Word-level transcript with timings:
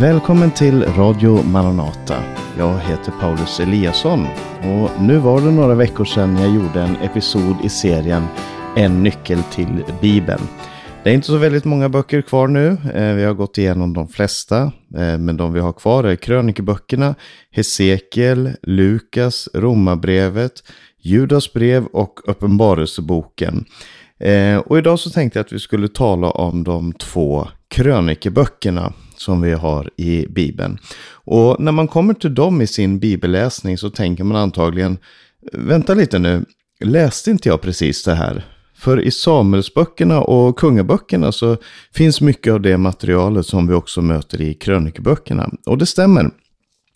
Välkommen 0.00 0.50
till 0.50 0.82
Radio 0.84 1.42
Maranata. 1.42 2.24
Jag 2.58 2.78
heter 2.78 3.12
Paulus 3.20 3.60
Eliasson 3.60 4.26
och 4.58 5.02
nu 5.02 5.18
var 5.18 5.40
det 5.40 5.50
några 5.50 5.74
veckor 5.74 6.04
sedan 6.04 6.36
jag 6.36 6.54
gjorde 6.54 6.80
en 6.82 6.96
episod 6.96 7.56
i 7.64 7.68
serien 7.68 8.26
En 8.76 9.02
nyckel 9.02 9.42
till 9.42 9.84
Bibeln. 10.00 10.42
Det 11.04 11.10
är 11.10 11.14
inte 11.14 11.26
så 11.26 11.36
väldigt 11.36 11.64
många 11.64 11.88
böcker 11.88 12.22
kvar 12.22 12.48
nu. 12.48 12.76
Eh, 12.94 13.14
vi 13.14 13.24
har 13.24 13.34
gått 13.34 13.58
igenom 13.58 13.94
de 13.94 14.08
flesta, 14.08 14.62
eh, 14.96 15.18
men 15.18 15.36
de 15.36 15.52
vi 15.52 15.60
har 15.60 15.72
kvar 15.72 16.04
är 16.04 16.16
krönikeböckerna, 16.16 17.14
Hesekiel, 17.50 18.50
Lukas, 18.62 19.48
Romarbrevet, 19.54 20.52
Judas 21.02 21.52
brev 21.52 21.86
och 21.86 22.20
Uppenbarelseboken. 22.24 23.64
Eh, 24.20 24.56
och 24.56 24.78
idag 24.78 24.98
så 24.98 25.10
tänkte 25.10 25.38
jag 25.38 25.44
att 25.46 25.52
vi 25.52 25.58
skulle 25.58 25.88
tala 25.88 26.30
om 26.30 26.64
de 26.64 26.92
två 26.92 27.48
krönikeböckerna 27.68 28.92
som 29.20 29.40
vi 29.40 29.52
har 29.52 29.90
i 29.96 30.26
Bibeln. 30.28 30.78
Och 31.12 31.60
när 31.60 31.72
man 31.72 31.88
kommer 31.88 32.14
till 32.14 32.34
dem 32.34 32.62
i 32.62 32.66
sin 32.66 32.98
bibelläsning 32.98 33.78
så 33.78 33.90
tänker 33.90 34.24
man 34.24 34.36
antagligen, 34.36 34.98
vänta 35.52 35.94
lite 35.94 36.18
nu, 36.18 36.44
läste 36.80 37.30
inte 37.30 37.48
jag 37.48 37.60
precis 37.60 38.04
det 38.04 38.14
här? 38.14 38.44
För 38.74 39.00
i 39.00 39.10
Samuelsböckerna 39.10 40.20
och 40.20 40.58
kungaböckerna 40.58 41.32
så 41.32 41.56
finns 41.94 42.20
mycket 42.20 42.52
av 42.52 42.60
det 42.60 42.78
materialet 42.78 43.46
som 43.46 43.66
vi 43.66 43.74
också 43.74 44.02
möter 44.02 44.40
i 44.40 44.54
krönikeböckerna. 44.54 45.50
Och 45.66 45.78
det 45.78 45.86
stämmer. 45.86 46.30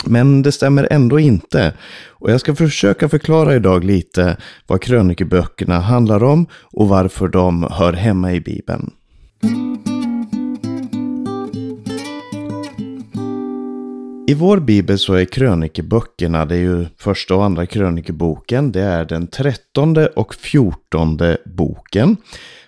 Men 0.06 0.42
det 0.42 0.52
stämmer 0.52 0.88
ändå 0.90 1.18
inte. 1.18 1.72
Och 2.08 2.30
jag 2.30 2.40
ska 2.40 2.54
försöka 2.54 3.08
förklara 3.08 3.54
idag 3.54 3.84
lite 3.84 4.36
vad 4.66 4.82
krönikeböckerna 4.82 5.80
handlar 5.80 6.24
om 6.24 6.46
och 6.62 6.88
varför 6.88 7.28
de 7.28 7.62
hör 7.70 7.92
hemma 7.92 8.32
i 8.32 8.40
Bibeln. 8.40 8.90
I 14.26 14.34
vår 14.34 14.60
bibel 14.60 14.98
så 14.98 15.14
är 15.14 15.24
krönikeböckerna, 15.24 16.44
det 16.44 16.54
är 16.54 16.60
ju 16.60 16.86
första 16.98 17.34
och 17.34 17.44
andra 17.44 17.66
krönikeboken, 17.66 18.72
det 18.72 18.80
är 18.80 19.04
den 19.04 19.26
trettonde 19.26 20.06
och 20.06 20.34
fjortonde 20.34 21.38
boken. 21.44 22.16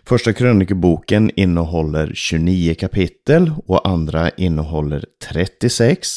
Första 0.04 0.32
krönikeboken 0.32 1.30
innehåller 1.36 2.12
29 2.14 2.74
kapitel 2.74 3.52
och 3.66 3.88
andra 3.88 4.30
innehåller 4.30 5.04
36. 5.30 6.08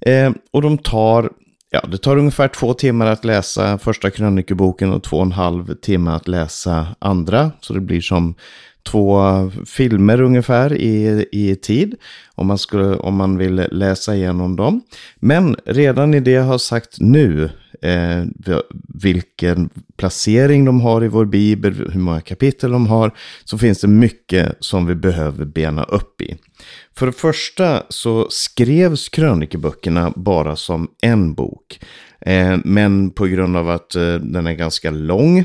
Eh, 0.00 0.32
och 0.52 0.62
de 0.62 0.78
tar, 0.78 1.30
ja 1.70 1.80
det 1.80 1.98
tar 1.98 2.16
ungefär 2.16 2.48
två 2.48 2.74
timmar 2.74 3.06
att 3.06 3.24
läsa 3.24 3.78
första 3.78 4.10
krönikeboken 4.10 4.92
och 4.92 5.02
två 5.02 5.16
och 5.16 5.22
en 5.22 5.32
halv 5.32 5.74
timme 5.74 6.10
att 6.10 6.28
läsa 6.28 6.86
andra. 6.98 7.52
Så 7.60 7.72
det 7.72 7.80
blir 7.80 8.00
som 8.00 8.34
två 8.82 9.22
filmer 9.66 10.20
ungefär 10.20 10.72
i, 10.72 11.26
i 11.32 11.56
tid. 11.56 11.94
Om 12.34 12.46
man, 12.46 12.58
skulle, 12.58 12.96
om 12.96 13.16
man 13.16 13.36
vill 13.36 13.54
läsa 13.70 14.16
igenom 14.16 14.56
dem. 14.56 14.80
Men 15.16 15.56
redan 15.64 16.14
i 16.14 16.20
det 16.20 16.30
jag 16.30 16.44
har 16.44 16.58
sagt 16.58 16.96
nu, 17.00 17.50
eh, 17.82 18.24
vilken 18.94 19.70
placering 19.96 20.64
de 20.64 20.80
har 20.80 21.04
i 21.04 21.08
vår 21.08 21.24
bibel, 21.24 21.90
hur 21.92 22.00
många 22.00 22.20
kapitel 22.20 22.70
de 22.70 22.86
har, 22.86 23.14
så 23.44 23.58
finns 23.58 23.80
det 23.80 23.88
mycket 23.88 24.56
som 24.60 24.86
vi 24.86 24.94
behöver 24.94 25.44
bena 25.44 25.82
upp 25.82 26.20
i. 26.20 26.36
För 26.96 27.06
det 27.06 27.12
första 27.12 27.82
så 27.88 28.26
skrevs 28.30 29.08
krönikeböckerna 29.08 30.12
bara 30.16 30.56
som 30.56 30.88
en 31.02 31.34
bok. 31.34 31.80
Eh, 32.20 32.58
men 32.64 33.10
på 33.10 33.26
grund 33.26 33.56
av 33.56 33.70
att 33.70 33.94
eh, 33.94 34.14
den 34.14 34.46
är 34.46 34.52
ganska 34.52 34.90
lång, 34.90 35.44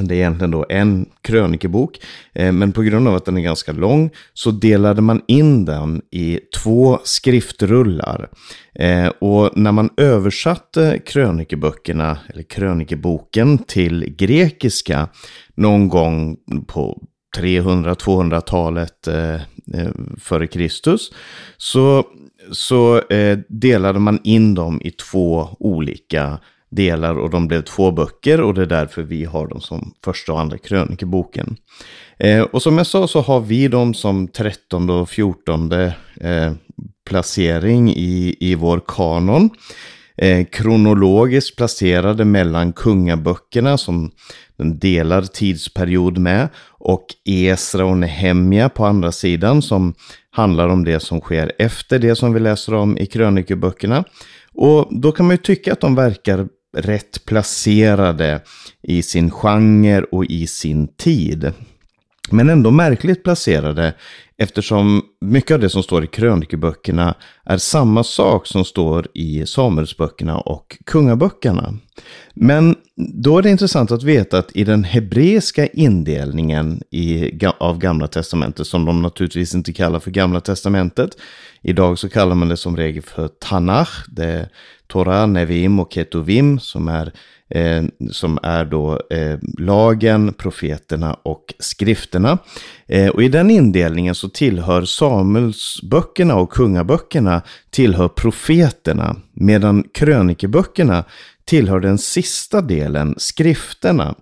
det 0.00 0.14
är 0.14 0.18
egentligen 0.18 0.50
då 0.50 0.66
en 0.68 1.06
krönikebok, 1.22 1.98
eh, 2.32 2.52
men 2.52 2.72
på 2.72 2.82
grund 2.82 3.08
av 3.08 3.14
att 3.14 3.24
den 3.24 3.36
är 3.36 3.42
ganska 3.42 3.72
lång 3.72 4.10
så 4.34 4.50
delade 4.50 5.02
man 5.02 5.22
in 5.26 5.64
den 5.64 6.02
i 6.10 6.40
två 6.62 6.98
skriftrullar. 7.04 8.28
Eh, 8.74 9.06
och 9.06 9.56
när 9.56 9.72
man 9.72 9.90
översatte 9.96 11.00
krönikeböckerna, 11.06 12.18
eller 12.28 12.42
krönikeboken, 12.42 13.58
till 13.58 14.14
grekiska 14.18 15.08
någon 15.54 15.88
gång 15.88 16.36
på 16.66 17.02
300-200-talet 17.38 19.06
eh, 19.06 19.40
före 20.18 20.46
Kristus, 20.46 21.12
så, 21.56 22.06
så 22.50 23.02
delade 23.48 23.98
man 23.98 24.20
in 24.24 24.54
dem 24.54 24.80
i 24.84 24.90
två 24.90 25.48
olika 25.58 26.38
delar 26.72 27.18
och 27.18 27.30
de 27.30 27.48
blev 27.48 27.62
två 27.62 27.90
böcker 27.90 28.40
och 28.40 28.54
det 28.54 28.62
är 28.62 28.66
därför 28.66 29.02
vi 29.02 29.24
har 29.24 29.46
dem 29.46 29.60
som 29.60 29.94
första 30.04 30.32
och 30.32 30.40
andra 30.40 30.58
krönikeboken. 30.58 31.56
Eh, 32.18 32.42
och 32.42 32.62
som 32.62 32.78
jag 32.78 32.86
sa 32.86 33.08
så 33.08 33.20
har 33.20 33.40
vi 33.40 33.68
dem 33.68 33.94
som 33.94 34.28
trettonde 34.28 34.92
och 34.92 35.08
fjortonde 35.08 35.94
eh, 36.20 36.52
placering 37.08 37.90
i, 37.90 38.36
i 38.40 38.54
vår 38.54 38.80
kanon. 38.86 39.50
Eh, 40.16 40.46
kronologiskt 40.46 41.56
placerade 41.56 42.24
mellan 42.24 42.72
kungaböckerna 42.72 43.78
som 43.78 44.10
den 44.56 44.78
delar 44.78 45.22
tidsperiod 45.22 46.18
med 46.18 46.48
och 46.68 47.06
Esra 47.24 47.84
och 47.84 47.96
Nehemja 47.96 48.68
på 48.68 48.86
andra 48.86 49.12
sidan 49.12 49.62
som 49.62 49.94
handlar 50.30 50.68
om 50.68 50.84
det 50.84 51.00
som 51.00 51.20
sker 51.20 51.52
efter 51.58 51.98
det 51.98 52.16
som 52.16 52.32
vi 52.32 52.40
läser 52.40 52.74
om 52.74 52.98
i 52.98 53.06
krönikeböckerna. 53.06 54.04
Och 54.54 54.88
då 54.90 55.12
kan 55.12 55.26
man 55.26 55.34
ju 55.34 55.42
tycka 55.42 55.72
att 55.72 55.80
de 55.80 55.94
verkar 55.94 56.48
rätt 56.72 57.24
placerade 57.24 58.40
i 58.82 59.02
sin 59.02 59.30
genre 59.30 60.02
och 60.02 60.24
i 60.24 60.46
sin 60.46 60.88
tid. 60.88 61.52
Men 62.30 62.50
ändå 62.50 62.70
märkligt 62.70 63.24
placerade 63.24 63.94
eftersom 64.36 65.02
mycket 65.20 65.54
av 65.54 65.60
det 65.60 65.68
som 65.68 65.82
står 65.82 66.04
i 66.04 66.06
krönikeböckerna 66.06 67.14
är 67.44 67.56
samma 67.56 68.04
sak 68.04 68.46
som 68.46 68.64
står 68.64 69.08
i 69.14 69.46
Samuelsböckerna 69.46 70.38
och 70.38 70.78
kungaböckerna. 70.86 71.74
Men 72.34 72.76
då 72.96 73.38
är 73.38 73.42
det 73.42 73.50
intressant 73.50 73.90
att 73.90 74.02
veta 74.02 74.38
att 74.38 74.56
i 74.56 74.64
den 74.64 74.84
hebreiska 74.84 75.66
indelningen 75.66 76.82
i, 76.90 77.32
av 77.58 77.78
Gamla 77.78 78.08
Testamentet, 78.08 78.66
som 78.66 78.84
de 78.84 79.02
naturligtvis 79.02 79.54
inte 79.54 79.72
kallar 79.72 79.98
för 79.98 80.10
Gamla 80.10 80.40
Testamentet, 80.40 81.10
idag 81.62 81.98
så 81.98 82.08
kallar 82.08 82.34
man 82.34 82.48
det 82.48 82.56
som 82.56 82.76
regel 82.76 83.02
för 83.02 83.28
Tanach, 83.28 84.06
det 84.08 84.24
är 84.24 84.48
Torah, 84.86 85.26
Nevim 85.26 85.80
och 85.80 85.92
Ketuvim 85.92 86.58
som 86.58 86.88
är, 86.88 87.12
eh, 87.54 87.82
som 88.10 88.38
är 88.42 88.64
då 88.64 89.00
eh, 89.10 89.38
lagen, 89.58 90.32
profeterna 90.32 91.14
och 91.22 91.54
skrifterna. 91.58 92.38
Eh, 92.86 93.08
och 93.08 93.22
i 93.22 93.28
den 93.28 93.50
indelningen 93.50 94.14
så 94.14 94.28
tillhör 94.28 94.84
Samuelsböckerna 94.84 96.34
och 96.34 96.52
kungaböckerna 96.52 97.42
tillhör 97.70 98.08
profeterna, 98.08 99.16
medan 99.32 99.84
krönikeböckerna 99.94 101.04
tillhör 101.44 101.80
den 101.80 101.98
sista 101.98 102.60
delen, 102.60 103.14
skrifterna 103.16 104.14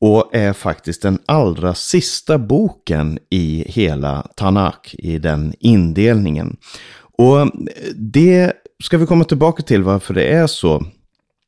och 0.00 0.34
är 0.34 0.52
faktiskt 0.52 1.02
den 1.02 1.18
allra 1.26 1.74
sista 1.74 2.38
boken 2.38 3.18
i 3.30 3.64
hela 3.66 4.26
Tanakh, 4.36 4.94
i 4.98 5.18
den 5.18 5.54
indelningen. 5.60 6.56
Och 7.18 7.50
det 7.94 8.52
ska 8.84 8.98
vi 8.98 9.06
komma 9.06 9.24
tillbaka 9.24 9.62
till 9.62 9.82
varför 9.82 10.14
det 10.14 10.24
är 10.24 10.46
så. 10.46 10.84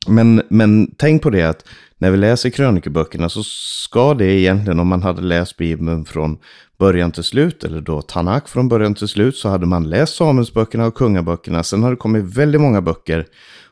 Men, 0.08 0.42
men 0.48 0.94
tänk 0.96 1.22
på 1.22 1.30
det 1.30 1.42
att 1.42 1.64
när 1.98 2.10
vi 2.10 2.16
läser 2.16 2.50
krönikeböckerna 2.50 3.28
så 3.28 3.42
ska 3.44 4.14
det 4.14 4.24
egentligen, 4.26 4.80
om 4.80 4.88
man 4.88 5.02
hade 5.02 5.22
läst 5.22 5.56
Bibeln 5.56 6.04
från 6.04 6.38
början 6.78 7.12
till 7.12 7.24
slut, 7.24 7.64
eller 7.64 7.80
då 7.80 8.02
Tanak 8.02 8.48
från 8.48 8.68
början 8.68 8.94
till 8.94 9.08
slut, 9.08 9.36
så 9.36 9.48
hade 9.48 9.66
man 9.66 9.90
läst 9.90 10.14
Samuelsböckerna 10.14 10.86
och 10.86 10.94
kungaböckerna. 10.94 11.62
Sen 11.62 11.82
har 11.82 11.90
det 11.90 11.96
kommit 11.96 12.24
väldigt 12.24 12.60
många 12.60 12.82
böcker. 12.82 13.26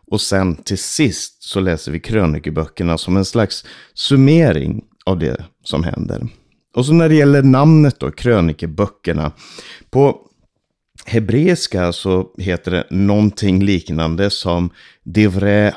Och 0.07 0.21
sen 0.21 0.57
till 0.57 0.79
sist 0.79 1.43
så 1.43 1.61
läser 1.61 1.93
vi 1.93 2.01
krönikeböckerna 2.01 2.99
som 2.99 3.17
en 3.17 3.25
slags 3.25 3.65
summering 3.95 4.85
av 5.05 5.19
det 5.19 5.45
som 5.65 5.85
händer. 5.85 6.27
Och 6.77 6.87
så 6.87 6.93
när 6.93 7.09
det 7.09 7.15
gäller 7.15 7.43
namnet 7.43 8.01
då, 8.01 8.11
krönikeböckerna. 8.11 9.33
På 9.91 10.19
hebreiska 11.05 11.93
så 11.93 12.27
heter 12.39 12.71
det 12.71 12.85
någonting 12.91 13.65
liknande 13.65 14.31
som 14.31 14.71
Divre 15.03 15.75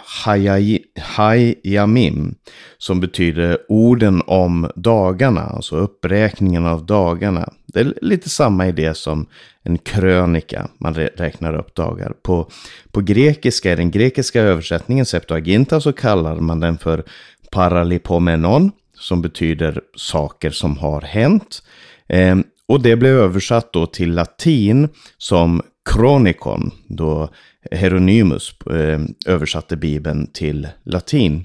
Hayamim. 0.96 2.36
Som 2.78 3.00
betyder 3.00 3.58
orden 3.68 4.22
om 4.28 4.72
dagarna, 4.76 5.42
alltså 5.42 5.76
uppräkningen 5.76 6.66
av 6.66 6.86
dagarna. 6.86 7.54
Det 7.66 7.80
är 7.80 7.94
lite 8.02 8.30
samma 8.30 8.68
idé 8.68 8.94
som 8.94 9.26
en 9.64 9.78
krönika, 9.78 10.68
man 10.78 10.94
räknar 10.94 11.54
upp 11.54 11.76
dagar. 11.76 12.14
På, 12.22 12.50
på 12.92 13.02
grekiska, 13.02 13.74
i 13.74 13.76
den 13.76 13.92
grekiska 13.92 14.42
översättningen 14.42 15.06
Septuaginta 15.06 15.82
så 15.82 15.94
kallar 15.94 16.36
man 16.36 16.60
den 16.60 16.78
för 16.78 17.04
paralipomenon. 17.52 18.72
Som 19.00 19.22
betyder 19.22 19.82
saker 19.96 20.50
som 20.50 20.78
har 20.78 21.02
hänt. 21.02 21.64
Ehm, 22.10 22.44
och 22.68 22.82
det 22.82 22.96
blev 22.96 23.14
översatt 23.14 23.74
då 23.74 23.86
till 23.86 24.14
latin 24.14 24.90
som 25.18 25.62
kronikon, 25.90 26.72
då 26.88 27.30
Hieronymus 27.72 28.54
eh, 28.72 29.00
översatte 29.26 29.78
Bibeln 29.78 30.28
till 30.34 30.68
latin. 30.86 31.44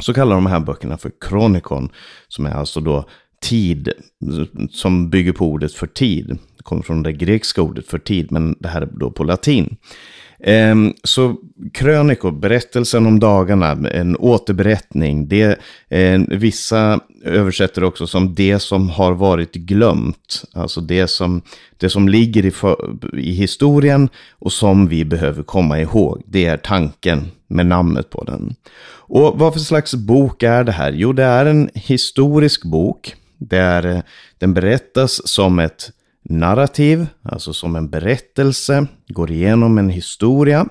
Så 0.00 0.14
kallar 0.14 0.34
de 0.34 0.46
här 0.46 0.60
böckerna 0.60 0.98
för 0.98 1.12
kronikon, 1.20 1.90
som 2.28 2.46
är 2.46 2.50
alltså 2.50 2.80
då 2.80 3.08
tid, 3.42 3.92
som 4.70 5.10
bygger 5.10 5.32
på 5.32 5.46
ordet 5.46 5.72
för 5.72 5.86
tid. 5.86 6.38
Det 6.56 6.62
kommer 6.62 6.82
från 6.82 7.02
det 7.02 7.12
grekiska 7.12 7.62
ordet 7.62 7.86
för 7.86 7.98
tid, 7.98 8.32
men 8.32 8.56
det 8.60 8.68
här 8.68 8.82
är 8.82 8.86
då 8.86 9.10
på 9.10 9.24
latin. 9.24 9.76
Ehm, 10.40 10.94
så 11.04 11.36
krönikor, 11.72 12.30
berättelsen 12.30 13.06
om 13.06 13.20
dagarna, 13.20 13.90
en 13.90 14.16
återberättning, 14.16 15.28
det, 15.28 15.58
ehm, 15.88 16.26
vissa 16.30 17.00
översätter 17.24 17.84
också 17.84 18.06
som 18.06 18.34
det 18.34 18.58
som 18.58 18.90
har 18.90 19.12
varit 19.12 19.52
glömt. 19.52 20.44
Alltså 20.52 20.80
det 20.80 21.08
som, 21.08 21.42
det 21.76 21.90
som 21.90 22.08
ligger 22.08 22.46
i, 22.46 22.50
för, 22.50 22.76
i 23.18 23.32
historien 23.32 24.08
och 24.30 24.52
som 24.52 24.88
vi 24.88 25.04
behöver 25.04 25.42
komma 25.42 25.80
ihåg. 25.80 26.22
Det 26.26 26.46
är 26.46 26.56
tanken 26.56 27.26
med 27.46 27.66
namnet 27.66 28.10
på 28.10 28.24
den. 28.24 28.54
Och 29.10 29.38
vad 29.38 29.52
för 29.52 29.60
slags 29.60 29.94
bok 29.94 30.42
är 30.42 30.64
det 30.64 30.72
här? 30.72 30.92
Jo, 30.92 31.12
det 31.12 31.24
är 31.24 31.46
en 31.46 31.70
historisk 31.74 32.64
bok. 32.64 33.14
Där 33.38 33.86
eh, 33.86 34.00
den 34.38 34.54
berättas 34.54 35.28
som 35.28 35.58
ett 35.58 35.90
narrativ, 36.28 37.06
alltså 37.22 37.52
som 37.52 37.76
en 37.76 37.90
berättelse, 37.90 38.86
går 39.08 39.30
igenom 39.30 39.78
en 39.78 39.88
historia. 39.88 40.66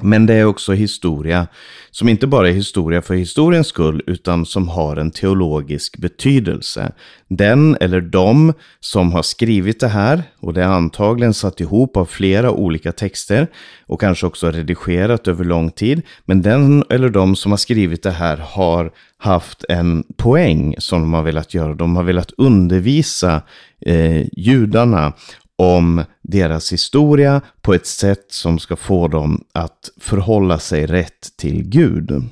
Men 0.00 0.26
det 0.26 0.34
är 0.34 0.44
också 0.44 0.72
historia 0.72 1.46
som 1.90 2.08
inte 2.08 2.26
bara 2.26 2.48
är 2.48 2.52
historia 2.52 3.02
för 3.02 3.14
historiens 3.14 3.66
skull, 3.66 4.02
utan 4.06 4.46
som 4.46 4.68
har 4.68 4.96
en 4.96 5.10
teologisk 5.10 5.98
betydelse. 5.98 6.92
Den 7.28 7.76
eller 7.80 8.00
de 8.00 8.52
som 8.80 9.12
har 9.12 9.22
skrivit 9.22 9.80
det 9.80 9.88
här, 9.88 10.22
och 10.40 10.54
det 10.54 10.62
är 10.62 10.66
antagligen 10.66 11.34
satt 11.34 11.60
ihop 11.60 11.96
av 11.96 12.04
flera 12.04 12.50
olika 12.50 12.92
texter 12.92 13.46
och 13.86 14.00
kanske 14.00 14.26
också 14.26 14.50
redigerat 14.50 15.28
över 15.28 15.44
lång 15.44 15.70
tid, 15.70 16.02
men 16.24 16.42
den 16.42 16.84
eller 16.90 17.08
de 17.08 17.36
som 17.36 17.52
har 17.52 17.56
skrivit 17.56 18.02
det 18.02 18.10
här 18.10 18.36
har 18.36 18.92
haft 19.18 19.64
en 19.68 20.04
poäng 20.16 20.74
som 20.78 21.00
de 21.00 21.12
har 21.12 21.22
velat 21.22 21.54
göra. 21.54 21.74
De 21.74 21.96
har 21.96 22.02
velat 22.02 22.32
undervisa 22.38 23.42
eh, 23.86 24.26
judarna 24.32 25.12
om 25.56 26.04
deras 26.22 26.72
historia 26.72 27.40
på 27.62 27.74
ett 27.74 27.86
sätt 27.86 28.26
som 28.28 28.58
ska 28.58 28.76
få 28.76 29.08
dem 29.08 29.44
att 29.52 29.90
förhålla 30.00 30.58
sig 30.58 30.86
rätt 30.86 31.36
till 31.36 31.62
Gud. 31.64 32.22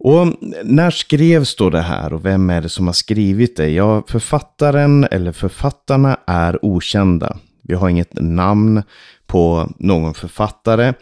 Och 0.00 0.26
när 0.64 0.90
skrevs 0.90 1.56
då 1.56 1.70
det 1.70 1.80
här 1.80 2.12
och 2.12 2.26
vem 2.26 2.50
är 2.50 2.60
det 2.60 2.68
som 2.68 2.86
har 2.86 2.94
skrivit 2.94 3.56
det? 3.56 3.68
Ja, 3.68 4.02
författaren 4.08 5.04
eller 5.10 5.32
författarna 5.32 6.18
är 6.26 6.64
okända. 6.64 7.36
Vi 7.62 7.74
har 7.74 7.88
inget 7.88 8.20
namn 8.20 8.82
på 9.26 9.72
någon 9.78 10.14
författare. 10.14 10.92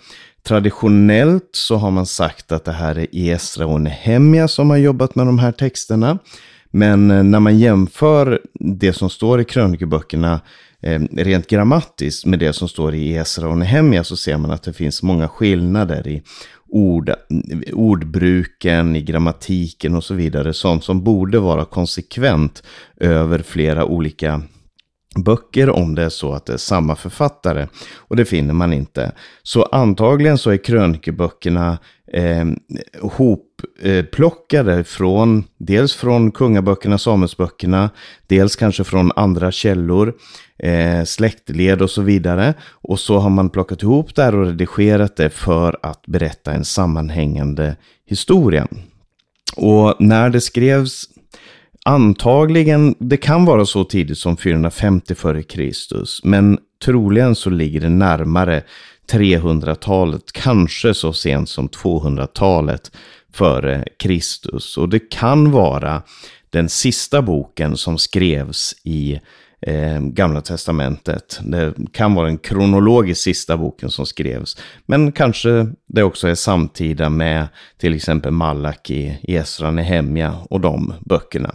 Traditionellt 0.42 1.48
så 1.52 1.76
har 1.76 1.90
man 1.90 2.06
sagt 2.06 2.52
att 2.52 2.64
det 2.64 2.72
här 2.72 2.98
är 2.98 3.06
Esra 3.12 3.66
och 3.66 3.80
Nehemja 3.80 4.48
som 4.48 4.70
har 4.70 4.76
jobbat 4.76 5.14
med 5.14 5.26
de 5.26 5.38
här 5.38 5.52
texterna. 5.52 6.18
Men 6.76 7.10
eh, 7.10 7.22
när 7.22 7.40
man 7.40 7.58
jämför 7.58 8.40
det 8.54 8.92
som 8.92 9.10
står 9.10 9.40
i 9.40 9.44
krönikeböckerna 9.44 10.40
eh, 10.80 11.00
rent 11.12 11.46
grammatiskt 11.46 12.26
med 12.26 12.38
det 12.38 12.52
som 12.52 12.68
står 12.68 12.94
i 12.94 13.14
Esra 13.14 13.48
och 13.48 13.58
Nehemja 13.58 14.04
så 14.04 14.16
ser 14.16 14.38
man 14.38 14.50
att 14.50 14.62
det 14.62 14.72
finns 14.72 15.02
många 15.02 15.28
skillnader 15.28 16.08
i 16.08 16.22
ord, 16.68 17.10
ordbruken, 17.72 18.96
i 18.96 19.02
grammatiken 19.02 19.94
och 19.94 20.04
så 20.04 20.14
vidare. 20.14 20.54
Sånt 20.54 20.84
som 20.84 21.04
borde 21.04 21.38
vara 21.38 21.64
konsekvent 21.64 22.62
över 22.96 23.38
flera 23.38 23.84
olika 23.84 24.42
böcker 25.24 25.70
om 25.70 25.94
det 25.94 26.02
är 26.02 26.08
så 26.08 26.32
att 26.32 26.46
det 26.46 26.52
är 26.52 26.56
samma 26.56 26.96
författare. 26.96 27.66
Och 27.96 28.16
det 28.16 28.24
finner 28.24 28.54
man 28.54 28.72
inte. 28.72 29.12
Så 29.42 29.62
antagligen 29.62 30.38
så 30.38 30.50
är 30.50 30.56
krönikeböckerna 30.56 31.78
eh, 32.12 32.44
hopplockade 33.02 34.84
från, 34.84 35.44
dels 35.58 35.94
från 35.94 36.30
kungaböckerna, 36.30 36.98
Samuelsböckerna, 36.98 37.90
dels 38.26 38.56
kanske 38.56 38.84
från 38.84 39.12
andra 39.16 39.52
källor, 39.52 40.14
eh, 40.58 41.04
släktled 41.04 41.82
och 41.82 41.90
så 41.90 42.02
vidare. 42.02 42.54
Och 42.70 43.00
så 43.00 43.18
har 43.18 43.30
man 43.30 43.50
plockat 43.50 43.82
ihop 43.82 44.14
det 44.14 44.22
här 44.22 44.34
och 44.34 44.46
redigerat 44.46 45.16
det 45.16 45.30
för 45.30 45.78
att 45.82 46.06
berätta 46.06 46.52
en 46.52 46.64
sammanhängande 46.64 47.76
historia. 48.06 48.68
Och 49.56 49.96
när 49.98 50.30
det 50.30 50.40
skrevs 50.40 51.08
Antagligen, 51.88 52.94
det 52.98 53.16
kan 53.16 53.44
vara 53.44 53.66
så 53.66 53.84
tidigt 53.84 54.18
som 54.18 54.36
450 54.36 55.12
f.Kr. 55.12 55.72
Men 56.26 56.58
troligen 56.84 57.34
så 57.34 57.50
ligger 57.50 57.80
det 57.80 57.88
närmare 57.88 58.62
300-talet, 59.12 60.32
kanske 60.32 60.94
så 60.94 61.12
sent 61.12 61.48
som 61.48 61.68
200-talet 61.68 62.90
före 63.32 63.84
Kristus. 63.98 64.76
Och 64.76 64.88
det 64.88 64.98
kan 64.98 65.50
vara 65.50 66.02
den 66.50 66.68
sista 66.68 67.22
boken 67.22 67.76
som 67.76 67.98
skrevs 67.98 68.76
i 68.84 69.20
eh, 69.60 70.00
Gamla 70.00 70.40
Testamentet. 70.40 71.40
Det 71.42 71.74
kan 71.92 72.14
vara 72.14 72.26
den 72.26 72.38
kronologiskt 72.38 73.22
sista 73.24 73.56
boken 73.56 73.90
som 73.90 74.06
skrevs. 74.06 74.56
Men 74.86 75.12
kanske 75.12 75.66
det 75.86 76.02
också 76.02 76.28
är 76.28 76.34
samtida 76.34 77.08
med 77.08 77.48
till 77.78 77.94
exempel 77.94 78.32
Malaki, 78.32 79.18
Esra, 79.22 79.70
Nehemja 79.70 80.34
och 80.50 80.60
de 80.60 80.94
böckerna. 81.00 81.50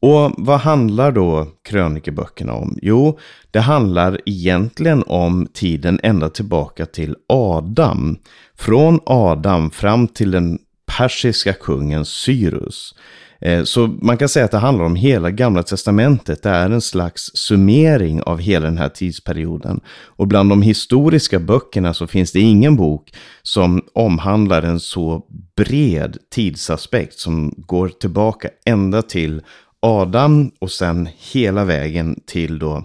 Och 0.00 0.32
vad 0.36 0.60
handlar 0.60 1.12
då 1.12 1.46
krönikeböckerna 1.64 2.52
om? 2.52 2.78
Jo, 2.82 3.18
det 3.50 3.60
handlar 3.60 4.20
egentligen 4.26 5.02
om 5.06 5.46
tiden 5.54 6.00
ända 6.02 6.28
tillbaka 6.30 6.86
till 6.86 7.16
Adam. 7.28 8.18
Från 8.58 9.00
Adam 9.06 9.70
fram 9.70 10.08
till 10.08 10.30
den 10.30 10.58
persiska 10.96 11.52
kungen 11.52 12.04
Cyrus. 12.04 12.94
Eh, 13.40 13.64
så 13.64 13.86
man 13.86 14.16
kan 14.16 14.28
säga 14.28 14.44
att 14.44 14.50
det 14.50 14.58
handlar 14.58 14.84
om 14.84 14.96
hela 14.96 15.30
gamla 15.30 15.62
testamentet. 15.62 16.42
Det 16.42 16.50
är 16.50 16.70
en 16.70 16.80
slags 16.80 17.30
summering 17.34 18.22
av 18.22 18.38
hela 18.38 18.66
den 18.66 18.78
här 18.78 18.88
tidsperioden. 18.88 19.80
Och 19.88 20.26
bland 20.26 20.50
de 20.50 20.62
historiska 20.62 21.38
böckerna 21.38 21.94
så 21.94 22.06
finns 22.06 22.32
det 22.32 22.40
ingen 22.40 22.76
bok 22.76 23.14
som 23.42 23.82
omhandlar 23.94 24.62
en 24.62 24.80
så 24.80 25.22
bred 25.56 26.16
tidsaspekt 26.34 27.18
som 27.18 27.54
går 27.56 27.88
tillbaka 27.88 28.48
ända 28.66 29.02
till 29.02 29.42
Adam 29.80 30.50
och 30.58 30.70
sen 30.70 31.08
hela 31.32 31.64
vägen 31.64 32.20
till 32.26 32.58
då 32.58 32.84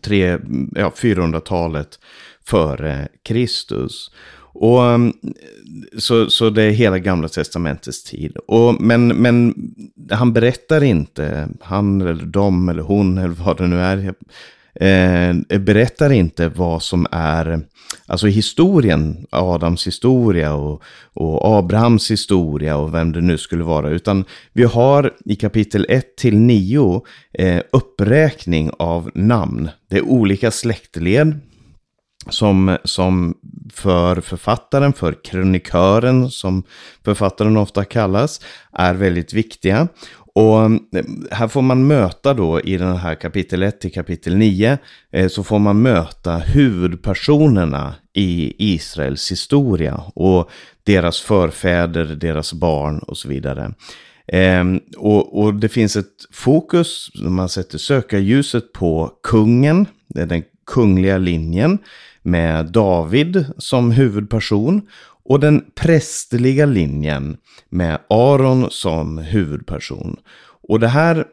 tre, 0.00 0.38
ja, 0.74 0.92
400-talet 0.96 1.98
före 2.44 3.08
Kristus. 3.22 4.10
Och, 4.60 4.84
mm, 4.84 5.12
så, 5.98 6.30
så 6.30 6.50
det 6.50 6.62
är 6.62 6.70
hela 6.70 6.98
gamla 6.98 7.28
testamentets 7.28 8.04
tid. 8.04 8.36
Och, 8.36 8.82
men, 8.82 9.08
men 9.08 9.54
han 10.10 10.32
berättar 10.32 10.82
inte, 10.82 11.48
han 11.60 12.00
eller 12.00 12.26
de 12.26 12.68
eller 12.68 12.82
hon 12.82 13.18
eller 13.18 13.34
vad 13.34 13.56
det 13.56 13.66
nu 13.66 13.80
är, 13.80 14.14
eh, 14.80 15.58
berättar 15.58 16.12
inte 16.12 16.48
vad 16.48 16.82
som 16.82 17.06
är, 17.10 17.60
alltså 18.06 18.26
historien, 18.26 19.26
Adams 19.30 19.86
historia 19.86 20.54
och, 20.54 20.82
och 21.14 21.58
Abrahams 21.58 22.10
historia 22.10 22.76
och 22.76 22.94
vem 22.94 23.12
det 23.12 23.20
nu 23.20 23.38
skulle 23.38 23.64
vara. 23.64 23.90
Utan 23.90 24.24
vi 24.52 24.64
har 24.64 25.14
i 25.24 25.36
kapitel 25.36 25.86
1 25.88 26.16
till 26.16 26.38
9 26.38 27.02
eh, 27.32 27.62
uppräkning 27.72 28.70
av 28.78 29.10
namn. 29.14 29.70
Det 29.90 29.96
är 29.96 30.02
olika 30.02 30.50
släktled 30.50 31.40
som, 32.30 32.76
som 32.84 33.34
för 33.72 34.20
författaren, 34.20 34.92
för 34.92 35.24
kronikören 35.24 36.30
som 36.30 36.62
författaren 37.04 37.56
ofta 37.56 37.84
kallas, 37.84 38.40
är 38.72 38.94
väldigt 38.94 39.32
viktiga. 39.32 39.88
Och 40.38 40.64
eh, 40.64 40.70
här 41.30 41.48
får 41.48 41.62
man 41.62 41.86
möta 41.86 42.34
då 42.34 42.60
i 42.60 42.76
den 42.76 42.96
här 42.96 43.14
kapitel 43.14 43.62
1 43.62 43.80
till 43.80 43.92
kapitel 43.92 44.36
9 44.36 44.78
eh, 45.12 45.28
så 45.28 45.44
får 45.44 45.58
man 45.58 45.82
möta 45.82 46.36
huvudpersonerna 46.36 47.94
i 48.14 48.54
Israels 48.74 49.32
historia 49.32 50.00
och 50.14 50.50
deras 50.82 51.20
förfäder, 51.20 52.04
deras 52.04 52.52
barn 52.52 52.98
och 52.98 53.16
så 53.16 53.28
vidare. 53.28 53.74
Ehm, 54.32 54.80
och, 54.96 55.40
och 55.40 55.54
det 55.54 55.68
finns 55.68 55.96
ett 55.96 56.14
fokus, 56.32 57.10
man 57.14 57.48
sätter 57.48 57.78
sökarljuset 57.78 58.72
på 58.72 59.12
kungen, 59.22 59.86
den 60.08 60.42
kungliga 60.66 61.18
linjen 61.18 61.78
med 62.22 62.66
David 62.72 63.44
som 63.58 63.90
huvudperson 63.90 64.82
och 65.28 65.40
den 65.40 65.64
prästerliga 65.74 66.66
linjen 66.66 67.36
med 67.68 67.98
Aron 68.10 68.70
som 68.70 69.18
huvudperson. 69.18 70.16
Och 70.68 70.80
det 70.80 70.88
här 70.88 71.24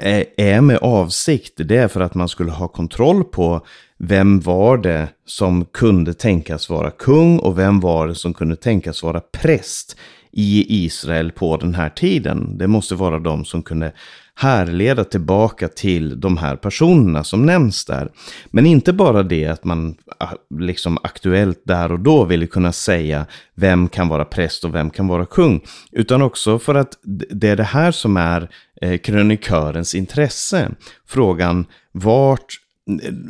eh, 0.00 0.24
är 0.36 0.60
med 0.60 0.78
avsikt. 0.78 1.54
Det 1.56 1.76
är 1.76 1.88
för 1.88 2.00
att 2.00 2.14
man 2.14 2.28
skulle 2.28 2.50
ha 2.50 2.68
kontroll 2.68 3.24
på 3.24 3.66
vem 3.98 4.40
var 4.40 4.76
det 4.76 5.08
som 5.26 5.64
kunde 5.64 6.14
tänkas 6.14 6.70
vara 6.70 6.90
kung 6.90 7.38
och 7.38 7.58
vem 7.58 7.80
var 7.80 8.08
det 8.08 8.14
som 8.14 8.34
kunde 8.34 8.56
tänkas 8.56 9.02
vara 9.02 9.20
präst 9.20 9.96
i 10.32 10.84
Israel 10.84 11.32
på 11.32 11.56
den 11.56 11.74
här 11.74 11.90
tiden. 11.90 12.58
Det 12.58 12.66
måste 12.66 12.94
vara 12.94 13.18
de 13.18 13.44
som 13.44 13.62
kunde 13.62 13.92
härleda 14.38 15.04
tillbaka 15.04 15.68
till 15.68 16.20
de 16.20 16.36
här 16.36 16.56
personerna 16.56 17.24
som 17.24 17.46
nämns 17.46 17.84
där. 17.84 18.10
Men 18.50 18.66
inte 18.66 18.92
bara 18.92 19.22
det 19.22 19.46
att 19.46 19.64
man 19.64 19.94
ah, 20.18 20.32
liksom 20.58 20.98
aktuellt 21.02 21.62
där 21.64 21.92
och 21.92 22.00
då 22.00 22.24
ville 22.24 22.46
kunna 22.46 22.72
säga 22.72 23.26
vem 23.54 23.88
kan 23.88 24.08
vara 24.08 24.24
präst 24.24 24.64
och 24.64 24.74
vem 24.74 24.90
kan 24.90 25.06
vara 25.06 25.26
kung. 25.26 25.60
Utan 25.92 26.22
också 26.22 26.58
för 26.58 26.74
att 26.74 26.98
det 27.30 27.48
är 27.48 27.56
det 27.56 27.62
här 27.62 27.92
som 27.92 28.16
är 28.16 28.50
eh, 28.82 28.98
krönikörens 28.98 29.94
intresse. 29.94 30.70
Frågan 31.06 31.66
vart 31.92 32.46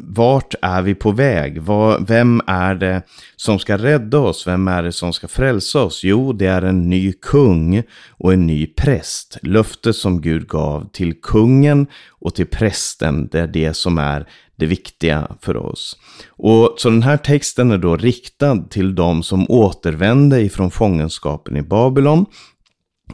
vart 0.02 0.54
är 0.62 0.82
vi 0.82 0.94
på 0.94 1.10
väg? 1.10 1.62
Vem 2.00 2.40
är 2.46 2.74
det 2.74 3.02
som 3.36 3.58
ska 3.58 3.76
rädda 3.76 4.18
oss? 4.18 4.46
Vem 4.46 4.68
är 4.68 4.82
det 4.82 4.92
som 4.92 5.12
ska 5.12 5.28
frälsa 5.28 5.82
oss? 5.82 6.00
Jo, 6.04 6.32
det 6.32 6.46
är 6.46 6.62
en 6.62 6.90
ny 6.90 7.12
kung 7.12 7.82
och 8.10 8.32
en 8.32 8.46
ny 8.46 8.66
präst. 8.66 9.38
Löftet 9.42 9.96
som 9.96 10.20
Gud 10.20 10.48
gav 10.48 10.88
till 10.92 11.20
kungen 11.20 11.86
och 12.08 12.34
till 12.34 12.46
prästen, 12.46 13.28
det 13.32 13.40
är 13.40 13.46
det 13.46 13.74
som 13.74 13.98
är 13.98 14.26
det 14.56 14.66
viktiga 14.66 15.36
för 15.40 15.56
oss. 15.56 15.96
Och 16.28 16.74
Så 16.78 16.90
den 16.90 17.02
här 17.02 17.16
texten 17.16 17.70
är 17.70 17.78
då 17.78 17.96
riktad 17.96 18.56
till 18.70 18.94
de 18.94 19.22
som 19.22 19.50
återvände 19.50 20.40
ifrån 20.40 20.70
fångenskapen 20.70 21.56
i 21.56 21.62
Babylon 21.62 22.26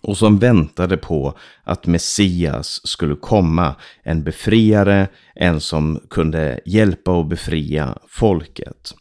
och 0.02 0.16
som 0.16 0.38
väntade 0.38 0.96
på 0.96 1.38
att 1.64 1.86
Messias 1.86 2.80
skulle 2.84 3.16
komma, 3.16 3.74
en 4.02 4.24
befriare, 4.24 5.08
en 5.34 5.60
som 5.60 6.00
kunde 6.10 6.60
hjälpa 6.66 7.10
och 7.10 7.26
befria 7.26 7.98
folket. 8.08 8.94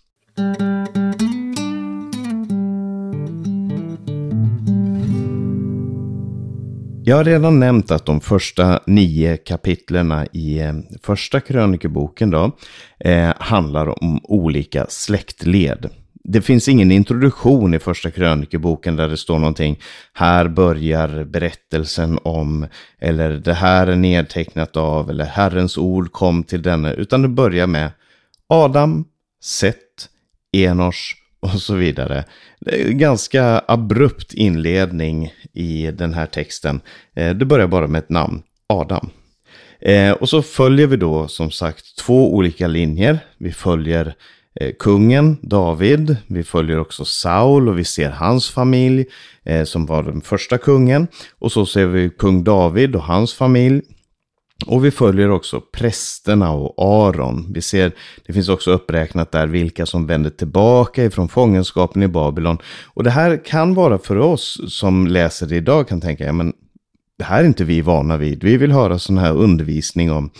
Jag 7.05 7.17
har 7.17 7.23
redan 7.23 7.59
nämnt 7.59 7.91
att 7.91 8.05
de 8.05 8.21
första 8.21 8.79
nio 8.87 9.37
kapitlerna 9.37 10.25
i 10.25 10.59
eh, 10.59 10.73
första 11.03 11.39
krönikeboken 11.39 12.29
då, 12.29 12.51
eh, 12.99 13.33
handlar 13.39 14.03
om 14.03 14.19
olika 14.23 14.85
släktled 14.89 15.89
det 16.23 16.41
finns 16.41 16.67
ingen 16.67 16.91
introduktion 16.91 17.73
i 17.73 17.79
första 17.79 18.11
krönikeboken 18.11 18.95
där 18.95 19.09
det 19.09 19.17
står 19.17 19.39
någonting. 19.39 19.79
Här 20.13 20.47
börjar 20.47 21.23
berättelsen 21.23 22.19
om, 22.23 22.67
eller 22.99 23.31
det 23.31 23.53
här 23.53 23.87
är 23.87 23.95
nedtecknat 23.95 24.77
av, 24.77 25.09
eller 25.09 25.25
Herrens 25.25 25.77
ord 25.77 26.11
kom 26.11 26.43
till 26.43 26.61
denne. 26.61 26.93
Utan 26.93 27.21
det 27.21 27.27
börjar 27.27 27.67
med 27.67 27.91
Adam, 28.47 29.05
Seth. 29.43 29.79
Enos 30.53 31.13
och 31.39 31.61
så 31.61 31.73
vidare. 31.73 32.25
Det 32.59 32.81
är 32.81 32.87
en 32.87 32.97
ganska 32.97 33.63
abrupt 33.67 34.33
inledning 34.33 35.33
i 35.53 35.91
den 35.91 36.13
här 36.13 36.25
texten. 36.25 36.81
Eh, 37.15 37.35
det 37.35 37.45
börjar 37.45 37.67
bara 37.67 37.87
med 37.87 37.99
ett 37.99 38.09
namn, 38.09 38.43
Adam. 38.67 39.09
Eh, 39.79 40.11
och 40.11 40.29
så 40.29 40.41
följer 40.41 40.87
vi 40.87 40.97
då 40.97 41.27
som 41.27 41.51
sagt 41.51 41.97
två 41.97 42.35
olika 42.35 42.67
linjer. 42.67 43.19
Vi 43.37 43.51
följer 43.51 44.15
Eh, 44.61 44.71
kungen 44.79 45.37
David. 45.41 46.17
Vi 46.27 46.43
följer 46.43 46.79
också 46.79 47.05
Saul 47.05 47.69
och 47.69 47.79
vi 47.79 47.83
ser 47.83 48.09
hans 48.09 48.49
familj 48.49 49.05
eh, 49.43 49.63
som 49.63 49.85
var 49.85 50.03
den 50.03 50.21
första 50.21 50.57
kungen. 50.57 51.07
Och 51.39 51.51
så 51.51 51.65
ser 51.65 51.85
vi 51.85 52.09
kung 52.09 52.43
David 52.43 52.95
och 52.95 53.03
hans 53.03 53.33
familj. 53.33 53.81
Och 54.65 54.85
vi 54.85 54.91
följer 54.91 55.29
också 55.29 55.61
prästerna 55.61 56.51
och 56.51 56.73
Aron. 56.77 57.53
Vi 57.53 57.61
ser, 57.61 57.91
det 58.25 58.33
finns 58.33 58.49
också 58.49 58.71
uppräknat 58.71 59.31
där 59.31 59.47
vilka 59.47 59.85
som 59.85 60.07
vände 60.07 60.31
tillbaka 60.31 61.03
ifrån 61.03 61.29
fångenskapen 61.29 62.03
i 62.03 62.07
Babylon. 62.07 62.57
Och 62.85 63.03
det 63.03 63.09
här 63.09 63.45
kan 63.45 63.73
vara 63.73 63.97
för 63.97 64.17
oss 64.17 64.61
som 64.67 65.07
läser 65.07 65.47
det 65.47 65.55
idag 65.55 65.87
kan 65.87 66.01
tänka, 66.01 66.25
ja 66.25 66.33
men 66.33 66.53
det 67.17 67.23
här 67.23 67.43
är 67.43 67.47
inte 67.47 67.63
vi 67.63 67.81
vana 67.81 68.17
vid. 68.17 68.43
Vi 68.43 68.57
vill 68.57 68.71
höra 68.71 68.99
sån 68.99 69.17
här 69.17 69.33
undervisning 69.33 70.11
om 70.11 70.31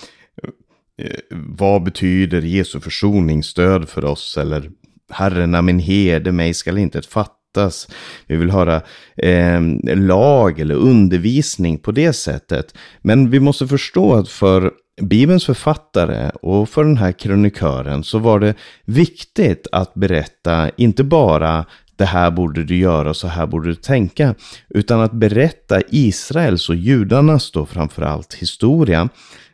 Eh, 1.01 1.15
vad 1.29 1.83
betyder 1.83 2.41
Jesu 2.41 2.79
försoningsstöd 2.79 3.89
för 3.89 4.05
oss? 4.05 4.37
Eller 4.37 4.71
Herren 5.11 5.55
är 5.55 5.61
min 5.61 5.79
herde, 5.79 6.31
mig 6.31 6.53
skall 6.53 6.77
inte 6.77 7.01
fattas. 7.01 7.87
Vi 8.27 8.35
vill 8.35 8.51
höra 8.51 8.81
eh, 9.17 9.61
lag 9.95 10.59
eller 10.59 10.75
undervisning 10.75 11.77
på 11.77 11.91
det 11.91 12.13
sättet. 12.13 12.73
Men 13.01 13.29
vi 13.29 13.39
måste 13.39 13.67
förstå 13.67 14.15
att 14.15 14.29
för 14.29 14.71
Bibelns 15.01 15.45
författare 15.45 16.29
och 16.29 16.69
för 16.69 16.83
den 16.83 16.97
här 16.97 17.11
kronikören 17.11 18.03
så 18.03 18.19
var 18.19 18.39
det 18.39 18.55
viktigt 18.85 19.67
att 19.71 19.93
berätta 19.93 20.69
inte 20.69 21.03
bara 21.03 21.65
det 21.95 22.05
här 22.05 22.31
borde 22.31 22.63
du 22.63 22.77
göra, 22.77 23.13
så 23.13 23.27
här 23.27 23.47
borde 23.47 23.69
du 23.69 23.75
tänka. 23.75 24.35
Utan 24.69 25.01
att 25.01 25.13
berätta 25.13 25.81
Israels 25.89 26.69
och 26.69 26.75
judarnas 26.75 27.51
då 27.51 27.65
framförallt 27.65 28.33
historia 28.33 29.09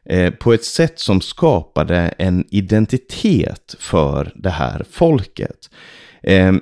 Eh, 0.09 0.33
på 0.33 0.53
ett 0.53 0.65
sätt 0.65 0.99
som 0.99 1.21
skapade 1.21 1.97
en 2.17 2.45
identitet 2.49 3.75
för 3.79 4.31
det 4.35 4.49
här 4.49 4.85
folket. 4.91 5.69
Eh, 6.23 6.53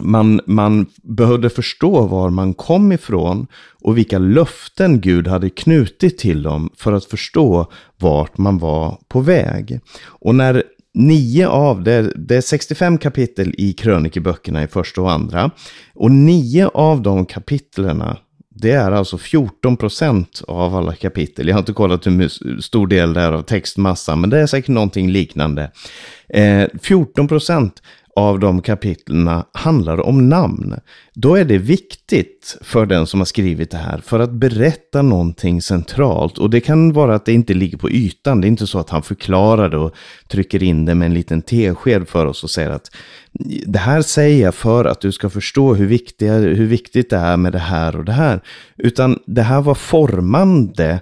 man, 0.00 0.40
man 0.46 0.86
behövde 1.02 1.50
förstå 1.50 2.06
var 2.06 2.30
man 2.30 2.54
kom 2.54 2.92
ifrån 2.92 3.46
och 3.82 3.98
vilka 3.98 4.18
löften 4.18 5.00
Gud 5.00 5.26
hade 5.26 5.50
knutit 5.50 6.18
till 6.18 6.42
dem 6.42 6.70
för 6.76 6.92
att 6.92 7.04
förstå 7.04 7.72
vart 7.96 8.38
man 8.38 8.58
var 8.58 8.98
på 9.08 9.20
väg. 9.20 9.80
Och 10.04 10.34
när 10.34 10.62
nio 10.98 11.48
av, 11.48 11.82
det, 11.82 12.12
det 12.16 12.36
är 12.36 12.40
65 12.40 12.98
kapitel 12.98 13.54
i 13.58 13.72
krönikeböckerna 13.72 14.62
i 14.62 14.68
första 14.68 15.00
och 15.00 15.12
andra, 15.12 15.50
och 15.94 16.10
nio 16.10 16.68
av 16.68 17.02
de 17.02 17.26
kapitlerna 17.26 18.18
det 18.60 18.70
är 18.70 18.92
alltså 18.92 19.18
14 19.18 19.76
procent 19.76 20.42
av 20.48 20.76
alla 20.76 20.94
kapitel. 20.94 21.48
Jag 21.48 21.54
har 21.54 21.58
inte 21.60 21.72
kollat 21.72 22.06
hur 22.06 22.60
stor 22.60 22.86
del 22.86 23.12
det 23.12 23.20
är 23.20 23.32
av 23.32 23.42
textmassan, 23.42 24.20
men 24.20 24.30
det 24.30 24.40
är 24.40 24.46
säkert 24.46 24.68
någonting 24.68 25.10
liknande. 25.10 25.70
Eh, 26.28 26.64
14 26.82 27.28
procent 27.28 27.82
av 28.18 28.38
de 28.38 28.62
kapitlerna 28.62 29.46
handlar 29.52 30.00
om 30.00 30.28
namn. 30.28 30.74
Då 31.14 31.34
är 31.34 31.44
det 31.44 31.58
viktigt 31.58 32.58
för 32.62 32.86
den 32.86 33.06
som 33.06 33.20
har 33.20 33.24
skrivit 33.24 33.70
det 33.70 33.76
här 33.76 33.98
för 33.98 34.20
att 34.20 34.32
berätta 34.32 35.02
någonting 35.02 35.62
centralt. 35.62 36.38
Och 36.38 36.50
det 36.50 36.60
kan 36.60 36.92
vara 36.92 37.14
att 37.14 37.24
det 37.24 37.32
inte 37.32 37.54
ligger 37.54 37.78
på 37.78 37.90
ytan. 37.90 38.40
Det 38.40 38.46
är 38.46 38.48
inte 38.48 38.66
så 38.66 38.78
att 38.78 38.90
han 38.90 39.02
förklarar 39.02 39.68
det 39.68 39.76
och 39.76 39.94
trycker 40.28 40.62
in 40.62 40.84
det 40.84 40.94
med 40.94 41.06
en 41.06 41.14
liten 41.14 41.42
tesked 41.42 42.08
för 42.08 42.26
oss 42.26 42.44
och 42.44 42.50
säger 42.50 42.70
att 42.70 42.90
det 43.66 43.78
här 43.78 44.02
säger 44.02 44.44
jag 44.44 44.54
för 44.54 44.84
att 44.84 45.00
du 45.00 45.12
ska 45.12 45.30
förstå 45.30 45.74
hur, 45.74 45.86
viktiga, 45.86 46.34
hur 46.34 46.66
viktigt 46.66 47.10
det 47.10 47.16
är 47.16 47.36
med 47.36 47.52
det 47.52 47.58
här 47.58 47.96
och 47.96 48.04
det 48.04 48.12
här. 48.12 48.40
Utan 48.76 49.18
det 49.26 49.42
här 49.42 49.60
var 49.60 49.74
formande 49.74 51.00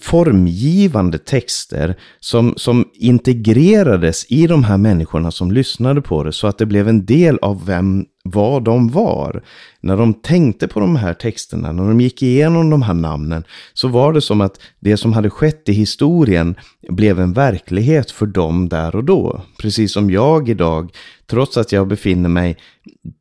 formgivande 0.00 1.18
texter 1.18 1.96
som, 2.20 2.54
som 2.56 2.84
integrerades 2.94 4.26
i 4.28 4.46
de 4.46 4.64
här 4.64 4.76
människorna 4.76 5.30
som 5.30 5.52
lyssnade 5.52 6.02
på 6.02 6.24
det 6.24 6.32
så 6.32 6.46
att 6.46 6.58
det 6.58 6.66
blev 6.66 6.88
en 6.88 7.06
del 7.06 7.38
av 7.42 7.66
vem, 7.66 8.04
vad 8.28 8.64
de 8.64 8.88
var. 8.88 9.42
När 9.80 9.96
de 9.96 10.14
tänkte 10.14 10.68
på 10.68 10.80
de 10.80 10.96
här 10.96 11.14
texterna, 11.14 11.72
när 11.72 11.84
de 11.88 12.00
gick 12.00 12.22
igenom 12.22 12.70
de 12.70 12.82
här 12.82 12.94
namnen, 12.94 13.44
så 13.74 13.88
var 13.88 14.12
det 14.12 14.20
som 14.20 14.40
att 14.40 14.60
det 14.80 14.96
som 14.96 15.12
hade 15.12 15.30
skett 15.30 15.68
i 15.68 15.72
historien 15.72 16.54
blev 16.88 17.20
en 17.20 17.32
verklighet 17.32 18.10
för 18.10 18.26
dem 18.26 18.68
där 18.68 18.96
och 18.96 19.04
då. 19.04 19.40
Precis 19.58 19.92
som 19.92 20.10
jag 20.10 20.48
idag, 20.48 20.90
trots 21.26 21.56
att 21.56 21.72
jag 21.72 21.88
befinner 21.88 22.28
mig 22.28 22.56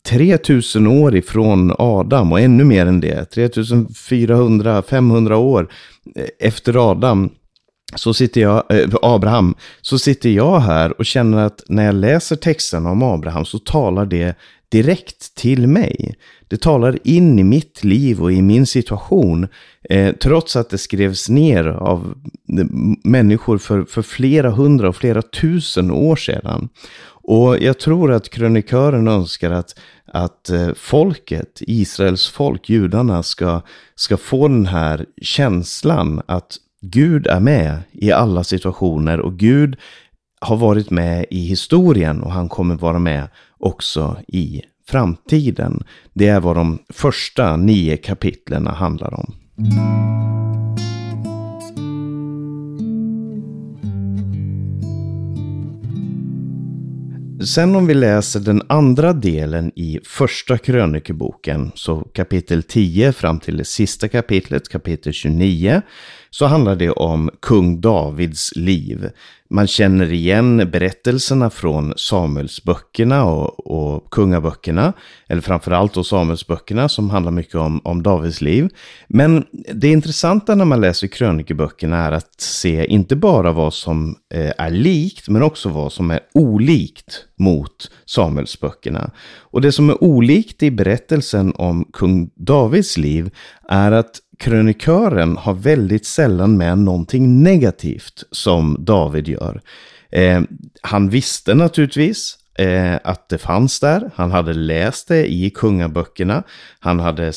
3000 0.08 0.88
år 0.88 1.16
ifrån 1.16 1.74
Adam 1.78 2.32
och 2.32 2.40
ännu 2.40 2.64
mer 2.64 2.86
än 2.86 3.00
det, 3.00 3.36
3400-500 3.36 5.34
år 5.34 5.70
eh, 6.16 6.26
efter 6.40 6.92
Adam, 6.92 7.30
så 7.96 8.14
sitter 8.14 8.42
jag, 8.42 8.64
eh, 8.70 8.90
Abraham, 9.02 9.56
så 9.82 10.00
sitter 10.00 10.30
jag 10.30 10.60
här 10.60 10.98
och 11.00 11.06
känner 11.06 11.38
att 11.38 11.64
när 11.68 11.86
jag 11.86 11.96
läser 11.96 12.36
texten 12.36 12.86
om 12.86 13.04
Abraham 13.04 13.46
så 13.46 13.60
talar 13.60 14.06
det 14.06 14.36
direkt 14.70 15.36
till 15.36 15.68
mig. 15.68 16.16
Det 16.48 16.62
talar 16.62 17.00
in 17.04 17.40
i 17.40 17.44
mitt 17.44 17.84
liv 17.84 18.22
och 18.22 18.32
i 18.32 18.42
min 18.42 18.66
situation. 18.66 19.48
Eh, 19.90 20.16
trots 20.16 20.56
att 20.56 20.70
det 20.70 20.78
skrevs 20.78 21.30
ner 21.30 21.66
av 21.68 22.16
eh, 22.60 22.66
människor 23.04 23.58
för, 23.58 23.84
för 23.84 24.02
flera 24.02 24.50
hundra 24.50 24.90
och 24.90 24.96
flera 24.96 25.22
tusen 25.22 25.92
år 25.92 26.16
sedan. 26.16 26.70
Och 27.26 27.60
jag 27.60 27.80
tror 27.80 28.12
att 28.12 28.30
krönikören 28.30 29.08
önskar 29.08 29.52
att, 29.52 29.80
att 30.06 30.50
eh, 30.50 30.70
folket, 30.76 31.62
Israels 31.62 32.28
folk, 32.28 32.70
judarna, 32.70 33.24
ska, 33.24 33.62
ska 33.96 34.18
få 34.18 34.48
den 34.48 34.66
här 34.66 35.06
känslan 35.22 36.22
att 36.26 36.58
Gud 36.86 37.28
är 37.28 37.40
med 37.40 37.82
i 37.92 38.12
alla 38.12 38.44
situationer 38.44 39.20
och 39.20 39.40
Gud 39.40 39.76
har 40.42 40.58
varit 40.58 40.90
med 40.90 41.26
i 41.30 41.40
historien 41.40 42.22
och 42.22 42.32
han 42.32 42.50
kommer 42.50 42.76
vara 42.76 43.00
med 43.00 43.28
också 43.58 44.18
i 44.28 44.62
framtiden. 44.88 45.84
Det 46.14 46.28
är 46.28 46.40
vad 46.40 46.56
de 46.56 46.80
första 46.90 47.58
nio 47.58 47.98
kapitlen 47.98 48.68
handlar 48.68 49.14
om. 49.14 49.34
Sen 57.46 57.76
om 57.76 57.88
vi 57.88 57.94
läser 57.94 58.40
den 58.40 58.62
andra 58.70 59.14
delen 59.14 59.72
i 59.76 60.00
första 60.06 60.58
krönikeboken, 60.58 61.72
så 61.76 62.00
kapitel 62.00 62.64
10 62.64 63.14
fram 63.14 63.40
till 63.40 63.58
det 63.58 63.66
sista 63.66 64.08
kapitlet, 64.08 64.70
kapitel 64.70 65.14
29, 65.14 65.82
så 66.34 66.46
handlar 66.46 66.76
det 66.76 66.90
om 66.90 67.30
kung 67.42 67.82
Davids 67.82 68.56
liv. 68.56 69.10
Man 69.50 69.68
känner 69.68 70.12
igen 70.12 70.58
berättelserna 70.72 71.50
från 71.50 71.94
Samuelsböckerna 71.98 73.24
och, 73.26 73.72
och 73.72 74.12
kungaböckerna, 74.12 74.94
eller 75.28 75.42
framförallt 75.42 75.94
då 75.94 76.04
Samuelsböckerna 76.04 76.90
som 76.90 77.10
handlar 77.10 77.32
mycket 77.32 77.56
om, 77.56 77.82
om 77.84 78.04
Davids 78.04 78.42
liv. 78.42 78.70
Men 79.08 79.46
det 79.74 79.88
intressanta 79.88 80.56
när 80.56 80.66
man 80.66 80.82
läser 80.82 81.08
krönikeböckerna 81.08 81.98
är 81.98 82.12
att 82.12 82.42
se 82.42 82.86
inte 82.86 83.16
bara 83.16 83.52
vad 83.52 83.74
som 83.74 84.16
eh, 84.34 84.52
är 84.58 84.70
likt, 84.70 85.30
men 85.30 85.44
också 85.44 85.70
vad 85.70 85.94
som 85.94 86.12
är 86.12 86.20
olikt 86.34 87.26
mot 87.40 87.92
Samuelsböckerna. 88.06 89.12
Och 89.40 89.62
det 89.62 89.72
som 89.72 89.90
är 89.90 90.04
olikt 90.04 90.64
i 90.64 90.72
berättelsen 90.72 91.54
om 91.56 91.86
kung 91.94 92.30
Davids 92.36 92.98
liv 92.98 93.30
är 93.70 93.92
att 93.92 94.20
krönikören 94.44 95.38
har 95.38 95.54
väldigt 95.54 96.06
sällan 96.06 96.58
med 96.58 96.78
någonting 96.78 97.44
negativt 97.44 98.24
som 98.32 98.78
David 98.80 99.28
gör. 99.28 99.62
Eh, 100.12 100.42
han 100.82 101.10
visste 101.10 101.54
naturligtvis 101.54 102.38
eh, 102.60 102.96
att 103.04 103.30
det 103.30 103.38
fanns 103.38 103.80
där. 103.80 104.12
Han 104.16 104.32
hade 104.32 104.54
läst 104.54 105.08
det 105.08 105.32
i 105.34 105.50
kungaböckerna. 105.50 106.44
Han 106.80 107.00
hade, 107.00 107.28
eh, 107.28 107.34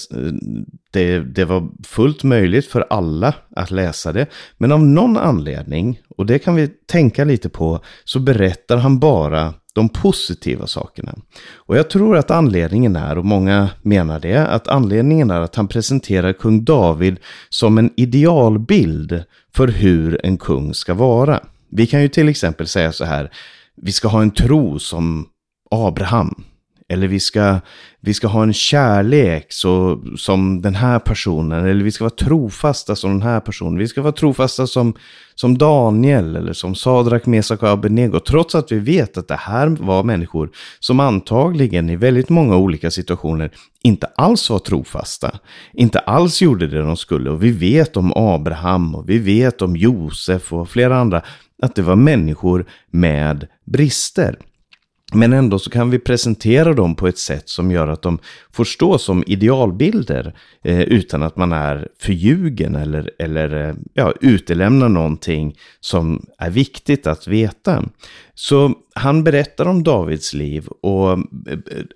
det, 0.91 1.19
det 1.21 1.45
var 1.45 1.69
fullt 1.85 2.23
möjligt 2.23 2.67
för 2.67 2.87
alla 2.91 3.35
att 3.57 3.71
läsa 3.71 4.13
det. 4.13 4.27
Men 4.59 4.73
av 4.73 4.87
någon 4.87 5.17
anledning, 5.17 6.01
och 6.17 6.27
det 6.27 6.39
kan 6.39 6.55
vi 6.55 6.69
tänka 6.69 7.25
lite 7.25 7.49
på, 7.49 7.81
så 8.05 8.19
berättar 8.19 8.77
han 8.77 8.99
bara 8.99 9.55
de 9.77 9.89
positiva 9.89 10.67
sakerna. 10.67 11.15
Och 11.55 11.77
jag 11.77 11.91
tror 11.91 12.17
att 12.17 12.31
anledningen 12.31 12.97
är, 12.97 13.19
och 13.19 13.25
många 13.25 13.71
menar 13.83 14.21
det, 14.21 14.47
att 14.47 14.69
anledningen 14.69 15.31
är 15.31 15.41
att 15.41 15.55
han 15.55 15.69
presenterar 15.69 16.33
kung 16.33 16.65
David 16.65 17.17
som 17.49 17.79
en 17.79 17.91
idealbild 17.97 19.25
för 19.55 19.69
hur 19.69 20.27
en 20.27 20.39
kung 20.39 20.75
ska 20.75 20.95
vara. 20.95 21.41
Vi 21.71 21.87
kan 21.87 22.03
ju 22.03 22.09
till 22.09 22.29
exempel 22.29 22.67
säga 22.67 22.93
så 22.93 23.05
här, 23.05 23.31
vi 23.77 23.93
ska 23.93 24.09
ha 24.09 24.23
en 24.23 24.31
tro 24.31 24.79
som 24.79 25.27
Abraham. 25.71 26.45
Eller 26.89 27.09
vi 27.09 27.21
ska, 27.21 27.61
vi 28.01 28.15
ska 28.15 28.27
ha 28.27 28.43
en 28.43 28.53
kärlek 28.53 29.47
så, 29.49 30.03
som 30.17 30.63
den 30.63 30.75
här 30.75 30.99
personen. 30.99 31.67
Eller 31.67 31.85
vi 31.85 31.93
ska 31.93 32.05
vara 32.05 32.15
trofasta 32.15 32.97
som 32.97 33.11
den 33.11 33.23
här 33.23 33.41
personen. 33.41 33.79
Vi 33.79 33.89
ska 33.89 34.03
vara 34.03 34.13
trofasta 34.13 34.67
som, 34.67 34.95
som 35.35 35.59
Daniel 35.59 36.37
eller 36.37 36.53
som 36.53 36.75
Sadrak, 36.75 37.27
Mesak 37.27 37.63
och 37.63 37.69
Abednego. 37.69 38.21
Trots 38.21 38.55
att 38.55 38.73
vi 38.73 38.79
vet 38.79 39.19
att 39.19 39.29
det 39.29 39.37
här 39.37 39.69
var 39.69 40.03
människor 40.03 40.51
som 40.81 41.01
antagligen 41.01 41.91
i 41.91 41.97
väldigt 41.97 42.29
många 42.29 42.57
olika 42.57 42.91
situationer 42.91 43.51
inte 43.83 44.07
alls 44.07 44.51
var 44.51 44.59
trofasta. 44.59 45.39
Inte 45.73 45.99
alls 45.99 46.43
gjorde 46.43 46.67
det 46.67 46.83
de 46.83 46.97
skulle. 46.97 47.31
Och 47.31 47.45
vi 47.45 47.51
vet 47.51 47.97
om 47.97 48.13
Abraham 48.17 48.95
och 48.95 49.09
vi 49.09 49.19
vet 49.19 49.63
om 49.63 49.77
Josef 49.77 50.53
och 50.53 50.69
flera 50.69 50.99
andra. 50.99 51.23
Att 51.63 51.75
det 51.75 51.83
var 51.83 51.97
människor 51.97 52.67
med 52.91 53.47
brister. 53.65 54.39
Men 55.17 55.33
ändå 55.33 55.59
så 55.59 55.71
kan 55.71 55.91
vi 55.91 55.99
presentera 55.99 56.73
dem 56.75 56.95
på 56.95 57.09
ett 57.09 57.19
sätt 57.19 57.49
som 57.49 57.71
gör 57.71 57.89
att 57.89 58.03
de 58.03 58.19
får 58.53 58.65
stå 58.65 58.99
som 58.99 59.25
idealbilder 59.27 60.35
eh, 60.65 60.81
utan 60.81 61.23
att 61.23 61.37
man 61.37 61.53
är 61.53 61.89
förljugen 61.99 62.75
eller, 62.75 63.11
eller 63.19 63.69
eh, 63.69 63.75
ja, 63.95 64.13
utelämnar 64.21 64.89
någonting 64.89 65.59
som 65.81 66.27
är 66.39 66.51
viktigt 66.51 67.07
att 67.07 67.27
veta. 67.27 67.85
Så 68.39 68.75
han 68.95 69.25
berättar 69.25 69.67
om 69.69 69.83
Davids 69.83 70.35
liv 70.35 70.67
och 70.67 71.13
eh, 71.13 71.19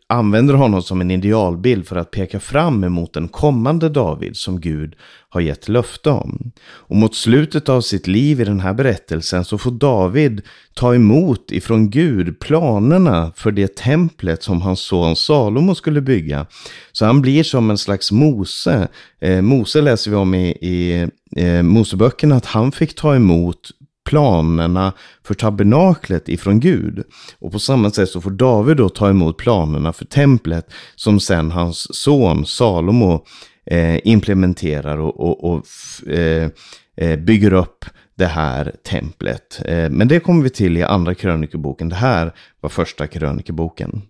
använder 0.07 0.55
honom 0.55 0.83
som 0.83 1.01
en 1.01 1.11
idealbild 1.11 1.87
för 1.87 1.97
att 1.97 2.11
peka 2.11 2.41
fram 2.41 2.85
emot 2.85 3.13
den 3.13 3.29
kommande 3.29 3.89
David 3.89 4.37
som 4.37 4.61
Gud 4.61 4.95
har 5.29 5.41
gett 5.41 5.69
löfte 5.69 6.11
om. 6.11 6.53
Och 6.63 6.97
mot 6.97 7.15
slutet 7.15 7.69
av 7.69 7.81
sitt 7.81 8.07
liv 8.07 8.41
i 8.41 8.45
den 8.45 8.61
här 8.61 8.75
berättelsen 8.75 9.45
så 9.45 9.59
får 9.59 9.71
David 9.71 10.43
ta 10.75 10.95
emot 10.95 11.53
ifrån 11.53 11.91
Gud 11.91 12.41
planerna 12.41 13.33
för 13.37 13.51
det 13.51 13.77
templet 13.77 14.43
som 14.43 14.63
hans 14.63 14.81
son 14.81 15.17
Salomo 15.17 15.75
skulle 15.75 16.01
bygga. 16.01 16.47
Så 16.93 17.05
han 17.05 17.23
blir 17.23 17.43
som 17.43 17.71
en 17.71 17.79
slags 17.79 18.13
Mose. 18.13 18.89
Eh, 19.21 19.43
Mose 19.43 19.81
läser 19.81 20.11
vi 20.11 20.17
om 20.17 20.35
i, 20.35 20.49
i 20.51 21.09
eh, 21.37 21.63
Moseböckerna 21.63 22.37
att 22.37 22.47
han 22.47 22.73
fick 22.73 22.95
ta 22.95 23.15
emot 23.15 23.71
planerna 24.11 24.93
för 25.25 25.35
tabernaklet 25.35 26.29
ifrån 26.29 26.61
Gud. 26.61 27.03
Och 27.39 27.53
på 27.53 27.59
samma 27.59 27.91
sätt 27.91 28.09
så 28.09 28.21
får 28.21 28.31
David 28.31 28.77
då 28.77 28.89
ta 28.89 29.11
emot 29.11 29.37
planerna 29.37 29.93
för 29.93 30.05
templet 30.05 30.73
som 30.97 31.21
sen 31.21 31.51
hans 31.51 32.03
son 32.03 32.47
Salomo 32.47 33.25
eh, 33.67 33.99
implementerar 34.05 34.99
och, 34.99 35.21
och, 35.21 35.45
och 35.45 35.67
eh, 36.09 36.51
eh, 36.97 37.19
bygger 37.19 37.53
upp 37.53 37.85
det 38.15 38.27
här 38.27 38.75
templet. 38.85 39.63
Eh, 39.65 39.91
men 39.91 40.09
det 40.09 40.21
kommer 40.21 40.43
vi 40.43 40.51
till 40.51 40.77
i 40.77 40.83
andra 40.83 41.15
krönikeboken. 41.15 41.89
Det 41.89 41.97
här 41.97 42.33
var 42.61 42.71
första 42.71 43.07
krönikeboken. 43.07 44.03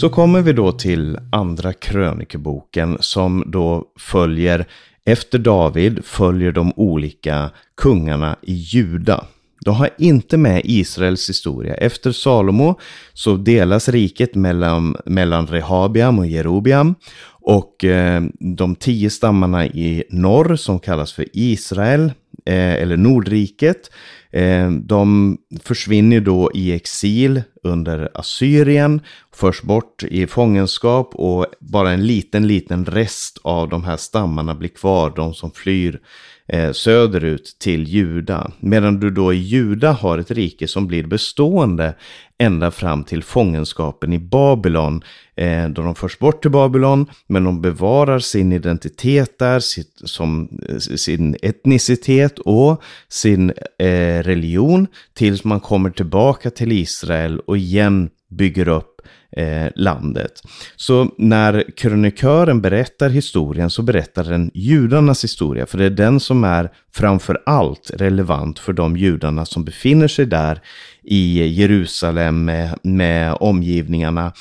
Så 0.00 0.08
kommer 0.08 0.42
vi 0.42 0.52
då 0.52 0.72
till 0.72 1.18
andra 1.32 1.72
krönikeboken 1.72 2.96
som 3.00 3.44
då 3.46 3.84
följer, 3.98 4.66
efter 5.04 5.38
David, 5.38 6.04
följer 6.04 6.52
de 6.52 6.72
olika 6.76 7.50
kungarna 7.76 8.36
i 8.42 8.52
Juda. 8.52 9.24
De 9.64 9.74
har 9.74 9.90
inte 9.98 10.36
med 10.36 10.62
Israels 10.64 11.28
historia. 11.28 11.74
Efter 11.74 12.12
Salomo 12.12 12.78
så 13.12 13.36
delas 13.36 13.88
riket 13.88 14.34
mellan, 14.34 14.96
mellan 15.04 15.46
Rehabiam 15.46 16.18
och 16.18 16.26
Jerobiam. 16.26 16.94
Och 17.28 17.84
eh, 17.84 18.22
de 18.40 18.74
tio 18.74 19.10
stammarna 19.10 19.66
i 19.66 20.04
norr 20.10 20.56
som 20.56 20.80
kallas 20.80 21.12
för 21.12 21.26
Israel, 21.32 22.12
eh, 22.44 22.72
eller 22.72 22.96
Nordriket, 22.96 23.90
Eh, 24.30 24.70
de 24.70 25.38
försvinner 25.62 26.20
då 26.20 26.50
i 26.54 26.72
exil 26.72 27.42
under 27.62 28.10
Assyrien, 28.14 29.00
förs 29.34 29.62
bort 29.62 30.02
i 30.02 30.26
fångenskap 30.26 31.14
och 31.14 31.46
bara 31.60 31.90
en 31.90 32.06
liten, 32.06 32.46
liten 32.46 32.84
rest 32.84 33.38
av 33.42 33.68
de 33.68 33.84
här 33.84 33.96
stammarna 33.96 34.54
blir 34.54 34.68
kvar, 34.68 35.12
de 35.16 35.34
som 35.34 35.50
flyr 35.50 36.00
eh, 36.48 36.72
söderut 36.72 37.56
till 37.58 37.88
Juda. 37.88 38.50
Medan 38.60 39.00
du 39.00 39.10
då 39.10 39.32
i 39.32 39.36
Juda 39.36 39.92
har 39.92 40.18
ett 40.18 40.30
rike 40.30 40.68
som 40.68 40.86
blir 40.86 41.06
bestående 41.06 41.94
ända 42.38 42.70
fram 42.70 43.04
till 43.04 43.22
fångenskapen 43.22 44.12
i 44.12 44.18
Babylon. 44.18 45.02
Eh, 45.36 45.68
då 45.68 45.82
de 45.82 45.94
förs 45.94 46.18
bort 46.18 46.42
till 46.42 46.50
Babylon, 46.50 47.06
men 47.26 47.44
de 47.44 47.62
bevarar 47.62 48.18
sin 48.18 48.52
identitet 48.52 49.38
där, 49.38 49.60
sitt, 49.60 49.92
som, 50.04 50.60
eh, 50.68 50.78
sin 50.78 51.36
etnicitet 51.42 52.38
och 52.38 52.82
sin 53.08 53.52
eh, 53.78 54.22
religion 54.22 54.86
tills 55.14 55.44
man 55.44 55.60
kommer 55.60 55.90
tillbaka 55.90 56.50
till 56.50 56.72
Israel 56.72 57.40
och 57.40 57.56
igen 57.56 58.10
bygger 58.30 58.68
upp 58.68 58.97
eh, 59.36 59.66
landet. 59.74 60.42
Så 60.76 61.10
när 61.18 61.76
krönikören 61.76 62.60
berättar 62.60 63.08
historien 63.08 63.70
så 63.70 63.82
berättar 63.82 64.24
den 64.24 64.50
judarnas 64.54 65.24
historia, 65.24 65.66
för 65.66 65.78
det 65.78 65.84
är 65.84 65.90
den 65.90 66.20
som 66.20 66.44
är 66.44 66.70
framför 66.94 67.42
allt 67.46 67.90
relevant 67.94 68.58
för 68.58 68.72
de 68.72 68.96
judarna 68.96 69.44
som 69.44 69.64
befinner 69.64 70.08
sig 70.08 70.26
där 70.26 70.60
i 71.02 71.46
Jerusalem 71.46 72.44
med, 72.44 72.78
med 72.82 73.36
omgivningarna 73.40 74.32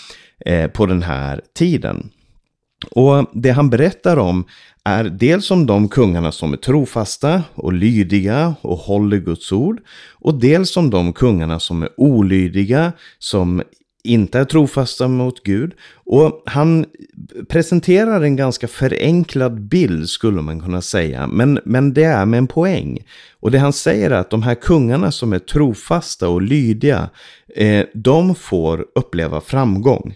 eh, 0.46 0.68
på 0.68 0.86
den 0.86 1.04
här 1.04 1.42
tiden. 1.56 2.10
Och 2.92 3.26
det 3.34 3.52
han 3.52 3.70
berättar 3.70 4.18
om 4.18 4.46
är 4.84 5.04
dels 5.04 5.52
om 5.52 5.66
de 5.66 5.90
kungarna 5.90 6.32
som 6.32 6.54
är 6.54 6.58
trofasta 6.58 7.44
och 7.56 7.74
lydiga 7.74 8.56
och 8.62 8.78
håller 8.78 9.18
Guds 9.18 9.52
ord. 9.52 9.82
Och 10.14 10.40
dels 10.40 10.78
om 10.78 10.90
de 10.90 11.14
kungarna 11.14 11.60
som 11.60 11.84
är 11.84 11.90
olydiga, 11.98 12.94
som 13.20 13.64
inte 14.08 14.40
är 14.40 14.46
trofasta 14.46 15.08
mot 15.08 15.44
Gud. 15.44 15.74
Och 15.94 16.44
han 16.46 16.86
presenterar 17.50 18.22
en 18.22 18.36
ganska 18.36 18.68
förenklad 18.68 19.62
bild 19.62 20.10
skulle 20.10 20.42
man 20.42 20.60
kunna 20.60 20.82
säga. 20.82 21.28
Men, 21.28 21.60
men 21.66 21.94
det 21.94 22.04
är 22.04 22.26
med 22.26 22.38
en 22.38 22.48
poäng. 22.48 23.00
Och 23.40 23.52
det 23.52 23.60
han 23.60 23.74
säger 23.74 24.12
är 24.12 24.16
att 24.16 24.30
de 24.30 24.44
här 24.44 24.56
kungarna 24.56 25.12
som 25.12 25.34
är 25.34 25.40
trofasta 25.40 26.30
och 26.30 26.42
lydiga, 26.42 27.10
eh, 27.56 27.86
de 27.94 28.36
får 28.36 28.86
uppleva 28.96 29.42
framgång. 29.42 30.16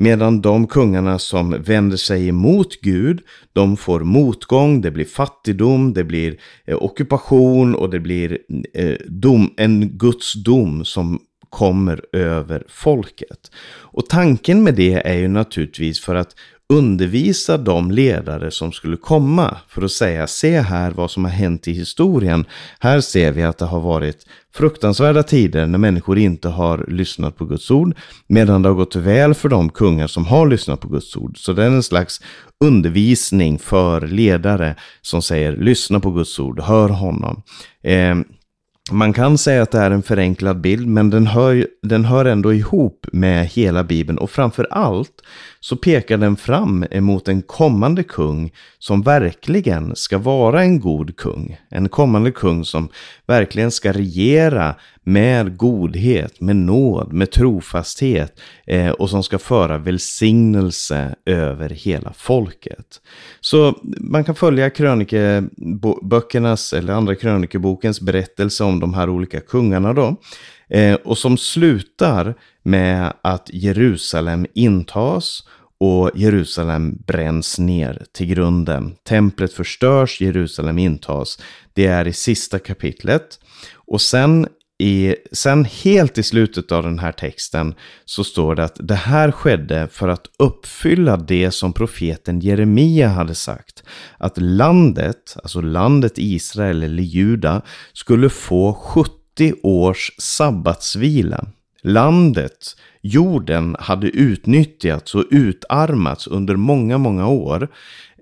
Medan 0.00 0.40
de 0.40 0.66
kungarna 0.66 1.18
som 1.18 1.62
vänder 1.62 1.96
sig 1.96 2.28
emot 2.28 2.80
Gud, 2.80 3.20
de 3.52 3.76
får 3.76 4.00
motgång, 4.00 4.80
det 4.80 4.90
blir 4.90 5.04
fattigdom, 5.04 5.92
det 5.94 6.04
blir 6.04 6.36
eh, 6.66 6.82
ockupation 6.82 7.74
och 7.74 7.90
det 7.90 8.00
blir 8.00 8.38
eh, 8.74 8.96
dom, 9.06 9.54
en 9.56 9.88
Guds 9.88 10.44
dom 10.44 10.84
som 10.84 11.20
kommer 11.50 12.04
över 12.12 12.64
folket. 12.68 13.50
Och 13.70 14.08
tanken 14.08 14.62
med 14.62 14.74
det 14.74 15.06
är 15.06 15.14
ju 15.14 15.28
naturligtvis 15.28 16.00
för 16.00 16.14
att 16.14 16.34
undervisa 16.72 17.58
de 17.58 17.90
ledare 17.90 18.50
som 18.50 18.72
skulle 18.72 18.96
komma 18.96 19.56
för 19.68 19.82
att 19.82 19.92
säga 19.92 20.26
se 20.26 20.60
här 20.60 20.90
vad 20.90 21.10
som 21.10 21.24
har 21.24 21.30
hänt 21.30 21.68
i 21.68 21.72
historien. 21.72 22.44
Här 22.80 23.00
ser 23.00 23.32
vi 23.32 23.42
att 23.42 23.58
det 23.58 23.64
har 23.64 23.80
varit 23.80 24.26
fruktansvärda 24.54 25.22
tider 25.22 25.66
när 25.66 25.78
människor 25.78 26.18
inte 26.18 26.48
har 26.48 26.84
lyssnat 26.88 27.36
på 27.36 27.44
Guds 27.44 27.70
ord, 27.70 27.96
medan 28.26 28.62
det 28.62 28.68
har 28.68 28.76
gått 28.76 28.96
väl 28.96 29.34
för 29.34 29.48
de 29.48 29.68
kungar 29.68 30.06
som 30.06 30.26
har 30.26 30.46
lyssnat 30.46 30.80
på 30.80 30.88
Guds 30.88 31.16
ord. 31.16 31.38
Så 31.38 31.52
det 31.52 31.64
är 31.64 31.66
en 31.66 31.82
slags 31.82 32.20
undervisning 32.64 33.58
för 33.58 34.00
ledare 34.00 34.74
som 35.02 35.22
säger 35.22 35.56
lyssna 35.56 36.00
på 36.00 36.10
Guds 36.10 36.38
ord, 36.38 36.60
hör 36.60 36.88
honom. 36.88 37.42
Eh, 37.82 38.16
man 38.90 39.12
kan 39.12 39.38
säga 39.38 39.62
att 39.62 39.70
det 39.70 39.78
är 39.78 39.90
en 39.90 40.02
förenklad 40.02 40.60
bild, 40.60 40.88
men 40.88 41.10
den 41.10 41.26
hör, 41.26 41.66
den 41.82 42.04
hör 42.04 42.24
ändå 42.24 42.52
ihop 42.52 43.06
med 43.12 43.46
hela 43.46 43.84
Bibeln 43.84 44.18
och 44.18 44.30
framför 44.30 44.66
allt 44.70 45.22
så 45.60 45.76
pekar 45.76 46.18
den 46.18 46.36
fram 46.36 46.84
emot 46.90 47.28
en 47.28 47.42
kommande 47.42 48.02
kung 48.02 48.52
som 48.78 49.02
verkligen 49.02 49.96
ska 49.96 50.18
vara 50.18 50.62
en 50.62 50.80
god 50.80 51.16
kung. 51.16 51.56
En 51.70 51.88
kommande 51.88 52.30
kung 52.30 52.64
som 52.64 52.88
verkligen 53.26 53.70
ska 53.70 53.92
regera 53.92 54.74
med 55.08 55.56
godhet, 55.56 56.40
med 56.40 56.56
nåd, 56.56 57.12
med 57.12 57.30
trofasthet 57.30 58.40
eh, 58.66 58.90
och 58.90 59.10
som 59.10 59.22
ska 59.22 59.38
föra 59.38 59.78
välsignelse 59.78 61.14
över 61.24 61.68
hela 61.68 62.12
folket. 62.12 63.00
Så 63.40 63.74
man 63.82 64.24
kan 64.24 64.34
följa 64.34 64.70
krönikeböckernas 64.70 66.72
eller 66.72 66.92
andra 66.92 67.14
krönikebokens 67.14 68.00
berättelse 68.00 68.64
om 68.64 68.80
de 68.80 68.94
här 68.94 69.08
olika 69.08 69.40
kungarna 69.40 69.92
då. 69.92 70.16
Eh, 70.70 70.94
och 70.94 71.18
som 71.18 71.38
slutar 71.38 72.34
med 72.62 73.12
att 73.22 73.50
Jerusalem 73.52 74.46
intas 74.54 75.42
och 75.80 76.10
Jerusalem 76.14 76.98
bränns 77.06 77.58
ner 77.58 78.04
till 78.12 78.26
grunden. 78.26 78.94
Templet 79.08 79.52
förstörs, 79.52 80.20
Jerusalem 80.20 80.78
intas. 80.78 81.38
Det 81.72 81.86
är 81.86 82.08
i 82.08 82.12
sista 82.12 82.58
kapitlet. 82.58 83.40
Och 83.74 84.00
sen, 84.00 84.48
i, 84.78 85.16
sen 85.32 85.64
helt 85.64 86.18
i 86.18 86.22
slutet 86.22 86.72
av 86.72 86.82
den 86.82 86.98
här 86.98 87.12
texten 87.12 87.74
så 88.04 88.24
står 88.24 88.54
det 88.54 88.64
att 88.64 88.76
det 88.80 88.94
här 88.94 89.30
skedde 89.30 89.88
för 89.92 90.08
att 90.08 90.26
uppfylla 90.38 91.16
det 91.16 91.50
som 91.50 91.72
profeten 91.72 92.40
Jeremia 92.40 93.08
hade 93.08 93.34
sagt. 93.34 93.82
Att 94.18 94.38
landet, 94.38 95.36
alltså 95.42 95.60
landet 95.60 96.12
Israel 96.16 96.82
eller 96.82 97.02
Juda, 97.02 97.62
skulle 97.92 98.30
få 98.30 98.72
70 98.72 99.54
års 99.62 100.12
sabbatsvila. 100.18 101.46
Landet 101.82 102.76
jorden 103.02 103.76
hade 103.78 104.06
utnyttjats 104.06 105.14
och 105.14 105.24
utarmats 105.30 106.26
under 106.26 106.56
många, 106.56 106.98
många 106.98 107.28
år. 107.28 107.68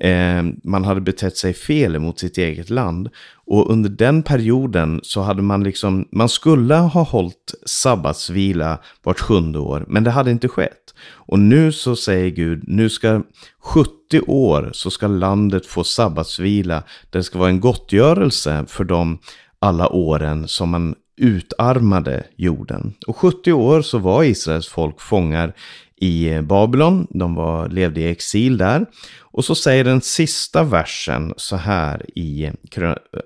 Eh, 0.00 0.42
man 0.64 0.84
hade 0.84 1.00
betett 1.00 1.36
sig 1.36 1.54
fel 1.54 1.98
mot 1.98 2.18
sitt 2.18 2.38
eget 2.38 2.70
land. 2.70 3.08
Och 3.46 3.70
under 3.70 3.90
den 3.90 4.22
perioden 4.22 5.00
så 5.02 5.20
hade 5.20 5.42
man 5.42 5.64
liksom, 5.64 6.08
man 6.12 6.28
skulle 6.28 6.74
ha 6.74 7.02
hållit 7.02 7.54
sabbatsvila 7.66 8.78
vart 9.02 9.20
sjunde 9.20 9.58
år, 9.58 9.84
men 9.88 10.04
det 10.04 10.10
hade 10.10 10.30
inte 10.30 10.48
skett. 10.48 10.94
Och 11.08 11.38
nu 11.38 11.72
så 11.72 11.96
säger 11.96 12.30
Gud, 12.30 12.64
nu 12.66 12.88
ska 12.88 13.22
70 13.60 14.20
år 14.26 14.70
så 14.72 14.90
ska 14.90 15.06
landet 15.06 15.66
få 15.66 15.84
sabbatsvila. 15.84 16.82
Det 17.10 17.22
ska 17.22 17.38
vara 17.38 17.48
en 17.48 17.60
gottgörelse 17.60 18.64
för 18.68 18.84
de 18.84 19.18
alla 19.58 19.88
åren 19.88 20.48
som 20.48 20.70
man 20.70 20.94
utarmade 21.16 22.26
jorden. 22.36 22.94
Och 23.06 23.16
70 23.16 23.52
år 23.52 23.82
så 23.82 23.98
var 23.98 24.24
Israels 24.24 24.68
folk 24.68 25.00
fångar 25.00 25.54
i 25.96 26.40
Babylon. 26.42 27.06
De 27.10 27.34
var, 27.34 27.68
levde 27.68 28.00
i 28.00 28.10
exil 28.10 28.58
där. 28.58 28.86
Och 29.36 29.44
så 29.44 29.54
säger 29.54 29.84
den 29.84 30.00
sista 30.00 30.62
versen 30.62 31.34
så 31.36 31.56
här 31.56 32.18
i 32.18 32.50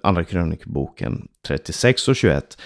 Andra 0.02 0.24
krönikboken 0.24 1.28
36 1.46 2.08
och 2.08 2.16
21. 2.16 2.58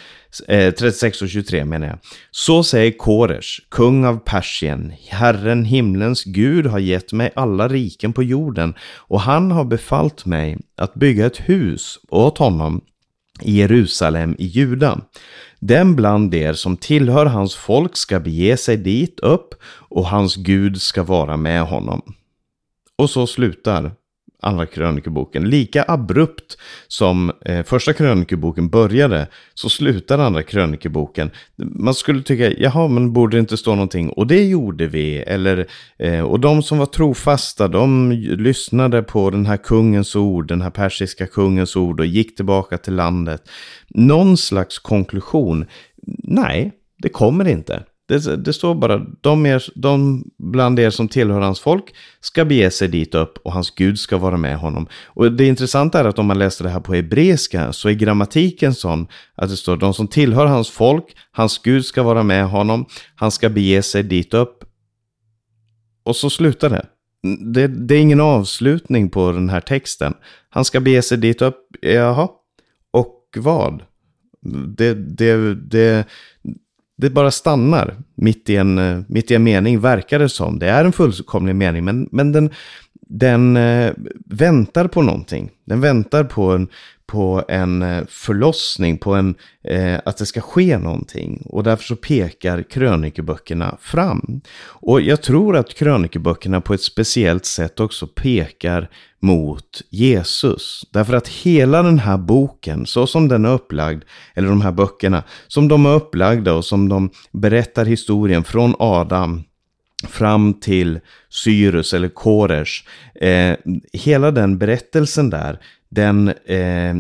Eh, 0.48 0.74
36 0.74 1.22
och 1.22 1.28
23 1.28 1.64
menar 1.64 1.87
jag. 1.87 1.98
Så 2.30 2.64
säger 2.64 2.98
Koresh, 2.98 3.61
kung 3.70 4.04
av 4.04 4.16
Persien, 4.16 4.92
Herren 5.09 5.64
himlens 5.64 6.24
Gud 6.24 6.66
har 6.66 6.78
gett 6.78 7.12
mig 7.12 7.33
alla 7.37 7.68
riken 7.68 8.12
på 8.12 8.22
jorden 8.22 8.74
och 8.96 9.20
han 9.20 9.50
har 9.50 9.64
befallt 9.64 10.26
mig 10.26 10.59
att 10.76 10.94
bygga 10.94 11.26
ett 11.26 11.40
hus 11.48 11.98
åt 12.09 12.38
honom 12.38 12.80
i 13.40 13.59
Jerusalem 13.59 14.37
i 14.38 14.46
Juda. 14.46 15.00
Den 15.61 15.96
bland 15.96 16.35
er 16.35 16.52
som 16.52 16.76
tillhör 16.76 17.26
hans 17.26 17.54
folk 17.54 17.96
ska 17.96 18.20
bege 18.20 18.57
sig 18.57 18.76
dit 18.76 19.20
upp 19.20 19.54
och 19.88 20.07
hans 20.07 20.37
Gud 20.37 20.83
ska 20.83 21.02
vara 21.02 21.37
med 21.37 21.62
honom. 21.62 22.14
Och 22.98 23.11
så 23.11 23.26
slutar 23.26 23.92
Andra 24.44 24.66
krönikeboken. 24.66 25.50
Lika 25.50 25.85
abrupt 25.88 26.59
som 26.88 27.33
eh, 27.44 27.62
första 27.64 27.92
krönikeboken 27.92 28.68
började 28.68 29.28
så 29.54 29.68
slutar 29.68 30.18
andra 30.18 30.42
krönikeboken. 30.42 31.30
Man 31.57 31.94
skulle 31.94 32.22
tycka, 32.22 32.50
jaha, 32.50 32.88
men 32.88 33.12
borde 33.12 33.37
det 33.37 33.40
inte 33.40 33.57
stå 33.57 33.74
någonting? 33.74 34.11
Och 34.11 34.26
det 34.26 34.44
gjorde 34.44 34.87
vi. 34.87 35.16
Eller, 35.16 35.66
eh, 35.98 36.20
och 36.20 36.40
de 36.40 36.62
som 36.62 36.78
var 36.78 36.87
trofasta, 36.87 37.68
de 37.68 38.12
lyssnade 38.38 39.02
på 39.02 39.30
den 39.30 39.46
här 39.46 39.57
kungens 39.57 40.16
ord, 40.16 40.48
den 40.48 40.62
här 40.62 40.70
persiska 40.70 41.26
kungens 41.26 41.76
ord 41.76 42.00
och 42.00 42.07
gick 42.07 42.37
tillbaka 42.37 42.78
till 42.78 42.94
landet. 42.94 43.42
Någon 43.88 44.37
slags 44.37 44.78
konklusion? 44.78 45.66
Nej, 46.22 46.72
det 46.98 47.09
kommer 47.09 47.48
inte. 47.48 47.83
Det, 48.07 48.37
det, 48.45 48.53
står 48.53 48.75
bara, 48.75 48.99
de, 49.21 49.47
er, 49.47 49.64
de 49.75 50.25
bland 50.38 50.79
er 50.79 50.90
som 50.90 51.09
tillhör 51.09 51.40
hans 51.40 51.61
folk 51.61 51.95
ska 52.21 52.45
bege 52.45 52.71
sig 52.71 52.88
dit 52.88 53.14
upp 53.14 53.38
och 53.45 53.53
hans 53.53 53.71
Gud 53.71 53.99
ska 53.99 54.19
vara 54.19 54.37
med 54.37 54.59
honom. 54.59 54.87
Och 55.05 55.33
det 55.33 55.47
intressanta 55.47 56.01
är 56.01 56.05
att 56.05 56.19
om 56.19 56.27
man 56.27 56.38
läser 56.38 56.64
det 56.64 56.71
här 56.71 56.81
på 56.81 56.95
hebreiska 56.95 57.73
så 57.73 57.88
är 57.88 57.93
grammatiken 57.93 58.75
sån 58.75 59.07
att 59.35 59.51
det 59.51 59.57
står 59.57 59.77
de 59.77 59.95
som 59.95 60.09
tillhör 60.09 60.47
hans 60.47 60.71
folk, 60.71 61.17
hans 61.33 61.59
Gud 61.59 61.85
ska 61.85 62.03
vara 62.03 62.23
med 62.23 62.49
honom, 62.49 62.87
han 63.14 63.31
ska 63.31 63.49
bege 63.49 63.83
sig 63.83 64.03
dit 64.03 64.35
upp. 64.35 64.64
Och 66.05 66.17
så 66.17 66.31
slutar 66.31 66.71
det. 66.71 66.87
Det, 67.53 67.67
det 67.67 67.95
är 67.95 68.01
ingen 68.01 68.21
avslutning 68.21 69.11
på 69.11 69.33
den 69.33 69.49
här 69.49 69.61
texten. 69.61 70.14
Han 70.49 70.64
ska 70.64 70.81
bege 70.81 71.03
sig 71.03 71.19
dit 71.19 71.43
upp, 71.43 71.57
jaha, 71.81 72.29
och 72.90 73.37
vad? 73.37 73.83
Det, 74.77 74.95
det, 74.95 75.55
det, 75.55 76.07
det 76.96 77.11
bara 77.11 77.30
stannar 77.30 77.96
mitt 78.14 78.50
i 78.50 78.57
en, 78.57 78.78
eh, 78.78 79.00
mitt 79.09 79.30
i 79.30 79.35
en 79.35 79.42
mening, 79.42 79.80
verkar 79.80 80.18
det 80.18 80.28
som. 80.28 80.59
Det 80.59 80.68
är 80.68 80.85
en 80.85 80.92
fullkomlig 80.92 81.57
mening, 81.57 81.85
men, 81.85 82.09
men 82.12 82.33
den, 82.33 82.50
den 83.09 83.57
eh, 83.57 83.92
väntar 84.26 84.88
på 84.88 85.02
någonting. 85.02 85.50
Den 85.64 85.80
väntar 85.80 86.24
på 86.24 86.50
en, 86.50 86.68
på 87.07 87.45
en 87.49 87.83
eh, 87.83 88.05
förlossning, 88.09 88.99
på 88.99 89.14
en, 89.14 89.35
eh, 89.64 90.01
att 90.05 90.17
det 90.17 90.27
ska 90.27 90.40
ske 90.40 90.79
någonting. 90.79 91.47
Och 91.51 91.62
därför 91.62 91.85
så 91.85 91.97
pekar 91.97 92.62
krönikeböckerna 92.62 93.77
fram. 93.81 94.40
Och 94.64 95.01
jag 95.01 95.23
tror 95.23 95.57
att 95.57 95.75
krönikeböckerna 95.75 96.61
på 96.61 96.75
ett 96.75 96.83
speciellt 96.83 97.45
sätt 97.45 97.81
också 97.81 98.07
pekar 98.07 98.90
mot 99.21 99.83
Jesus. 99.90 100.83
Därför 100.90 101.14
att 101.14 101.29
hela 101.29 101.83
den 101.83 101.99
här 101.99 102.19
boken, 102.19 102.87
så 102.87 103.07
som 103.07 103.29
den 103.29 103.45
är 103.45 103.53
upplagd, 103.53 104.03
eller 104.35 104.49
de 104.49 104.61
här 104.61 104.73
böckerna, 104.73 105.23
som 105.47 105.69
de 105.69 105.87
är 105.87 105.95
upplagda 105.95 106.55
och 106.55 106.64
som 106.64 106.88
de 106.88 107.11
berättar 107.33 107.85
historien 107.85 108.45
från 108.45 108.75
Adam 108.79 109.43
fram 110.09 110.55
till 110.55 111.01
Syrus 111.29 111.95
eller 111.95 112.09
Koresh. 112.09 112.85
Eh, 113.14 113.57
hela 113.93 114.31
den 114.31 114.59
berättelsen 114.59 115.31
där, 115.31 115.61
den 115.94 116.28
eh, 116.28 116.96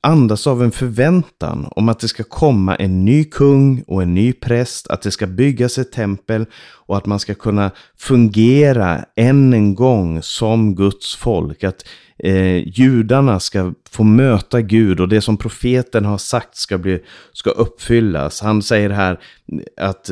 andas 0.00 0.46
av 0.46 0.62
en 0.62 0.70
förväntan 0.70 1.68
om 1.70 1.88
att 1.88 2.00
det 2.00 2.08
ska 2.08 2.22
komma 2.22 2.76
en 2.76 3.04
ny 3.04 3.24
kung 3.24 3.84
och 3.86 4.02
en 4.02 4.14
ny 4.14 4.32
präst, 4.32 4.86
att 4.86 5.02
det 5.02 5.10
ska 5.10 5.26
byggas 5.26 5.78
ett 5.78 5.92
tempel 5.92 6.46
och 6.86 6.96
att 6.96 7.06
man 7.06 7.20
ska 7.20 7.34
kunna 7.34 7.70
fungera 7.98 9.04
än 9.16 9.52
en 9.52 9.74
gång 9.74 10.22
som 10.22 10.74
Guds 10.74 11.16
folk. 11.16 11.64
Att 11.64 11.84
eh, 12.18 12.68
judarna 12.68 13.40
ska 13.40 13.72
få 13.90 14.04
möta 14.04 14.60
Gud 14.60 15.00
och 15.00 15.08
det 15.08 15.20
som 15.20 15.36
profeten 15.36 16.04
har 16.04 16.18
sagt 16.18 16.56
ska, 16.56 16.78
bli, 16.78 17.00
ska 17.32 17.50
uppfyllas. 17.50 18.40
Han 18.40 18.62
säger 18.62 18.90
här 18.90 19.20
att 19.80 20.10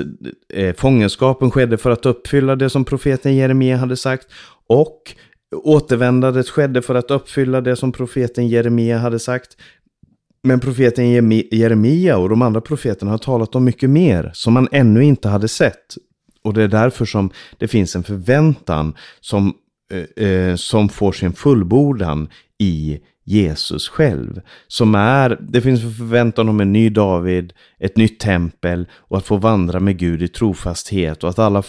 eh, 0.55 0.75
fångenskapen 0.75 1.51
skedde 1.51 1.79
för 1.79 1.91
att 1.91 2.07
uppfylla 2.07 2.57
det 2.57 2.71
som 2.71 2.85
profeten 2.85 3.37
Jeremia 3.37 3.77
hade 3.77 3.97
sagt 3.97 4.27
och 4.67 5.15
Återvändandet 5.53 6.49
skedde 6.49 6.83
för 6.83 6.95
att 6.95 7.11
uppfylla 7.11 7.61
det 7.61 7.77
som 7.77 7.93
profeten 7.93 8.49
Jeremia 8.49 8.99
hade 8.99 9.19
sagt. 9.19 9.57
Men 10.43 10.61
profeten 10.61 11.11
Jeremia 11.51 12.19
och 12.19 12.29
de 12.29 12.43
andra 12.43 12.61
profeterna 12.61 13.11
har 13.11 13.19
talat 13.19 13.55
om 13.55 13.65
mycket 13.65 13.91
mer 13.91 14.31
som 14.35 14.53
man 14.53 14.69
ännu 14.73 15.05
inte 15.05 15.29
hade 15.29 15.49
sett. 15.49 15.97
Och 16.45 16.55
det 16.55 16.63
är 16.63 16.69
därför 16.69 17.05
som 17.05 17.31
det 17.59 17.69
finns 17.69 17.97
en 17.97 18.03
förväntan 18.03 18.95
som, 19.21 19.55
eh, 19.93 20.27
eh 20.27 20.57
som 20.57 20.89
får 20.89 21.13
sin 21.13 21.33
fullbordan 21.33 22.29
i 22.59 23.01
Jesus 23.25 23.89
själv. 23.89 24.41
Som 24.69 24.95
är, 24.95 25.39
det 25.41 25.61
finns 25.61 25.85
en 25.85 25.93
förväntan 25.93 26.49
om 26.49 26.61
en 26.61 26.73
ny 26.73 26.91
David, 26.91 27.53
ett 27.79 27.97
nytt 27.97 28.21
tempel 28.21 28.87
och 28.95 29.19
att 29.19 29.27
få 29.27 29.37
vandra 29.37 29.81
med 29.81 29.99
Gud 29.99 30.23
i 30.23 30.29
trofasthet 30.29 31.25
och 31.25 31.31
att 31.31 31.39
alla, 31.39 31.63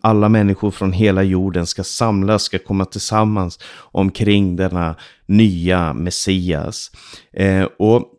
alla 0.00 0.28
människor 0.28 0.70
från 0.70 0.92
hela 0.92 1.22
jorden 1.22 1.66
ska 1.66 1.84
samlas, 1.84 2.42
ska 2.42 2.58
komma 2.58 2.84
tillsammans 2.84 3.58
omkring 3.76 4.56
denna 4.56 4.94
nya 5.26 5.94
Messias. 5.94 6.90
Eh, 7.32 7.64
och 7.78 8.14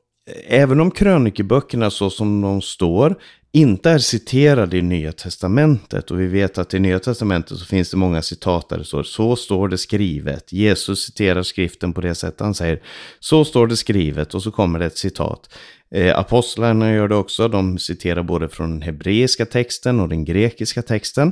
även 0.48 0.80
om 0.80 0.92
krönikeböckerna 0.92 1.90
så 1.90 2.10
som 2.10 2.42
de 2.42 2.62
står 2.62 3.16
inte 3.52 3.90
är 3.90 4.00
citerade 4.00 4.78
i 4.78 4.82
Nya 4.82 5.12
Testamentet. 5.12 6.12
Och 6.12 6.20
vi 6.20 6.28
vet 6.28 6.58
att 6.58 6.74
i 6.74 6.80
Nya 6.80 7.00
Testamentet 7.00 7.58
så 7.58 7.66
finns 7.66 7.92
det 7.92 7.98
många 7.98 8.22
citat 8.22 8.70
där 8.70 8.78
det 8.78 8.86
står 8.86 9.04
så 9.04 9.36
står 9.36 9.68
det 9.68 9.78
skrivet. 9.78 10.54
Jesus 10.54 11.06
citerar 11.06 11.44
skriften 11.44 11.94
på 11.94 12.02
det 12.02 12.16
sättet 12.16 12.40
han 12.40 12.56
säger 12.56 12.82
så 13.20 13.46
står 13.46 13.68
det 13.68 13.78
skrivet 13.78 14.34
och 14.34 14.44
så 14.44 14.52
kommer 14.52 14.80
det 14.80 14.86
ett 14.86 14.98
citat. 14.98 15.50
Eh, 15.92 16.20
apostlarna 16.20 16.94
gör 16.94 17.08
det 17.08 17.16
också, 17.16 17.48
de 17.48 17.78
citerar 17.78 18.24
både 18.24 18.50
från 18.50 18.72
den 18.72 18.82
hebreiska 18.82 19.46
texten 19.46 20.00
och 20.00 20.10
den 20.10 20.26
grekiska 20.26 20.82
texten. 20.82 21.32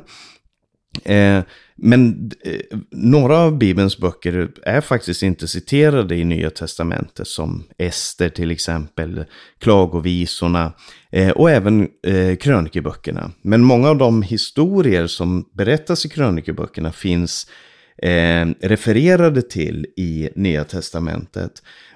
Eh, 1.06 1.44
men 1.76 2.32
eh, 2.46 2.78
några 2.92 3.38
av 3.38 3.58
Bibelns 3.58 3.98
böcker 3.98 4.50
är 4.64 4.82
faktiskt 4.82 5.24
inte 5.24 5.48
citerade 5.48 6.16
i 6.16 6.24
Nya 6.24 6.50
Testamentet, 6.50 7.28
som 7.28 7.64
Ester 7.78 8.30
till 8.30 8.52
exempel, 8.52 9.26
Klagovisorna 9.60 10.74
eh, 11.12 11.30
och 11.30 11.52
även 11.52 11.88
eh, 12.08 12.36
krönikeböckerna. 12.36 13.32
Men 13.42 13.64
många 13.64 13.90
av 13.90 13.98
de 13.98 14.22
historier 14.22 15.08
som 15.08 15.50
berättas 15.54 16.06
i 16.06 16.10
krönikeböckerna 16.10 16.92
finns 16.92 17.48
eh, 17.98 18.46
refererade 18.62 19.42
till 19.42 19.86
i 19.98 20.30
Nya 20.36 20.64
Testamentet. 20.64 21.52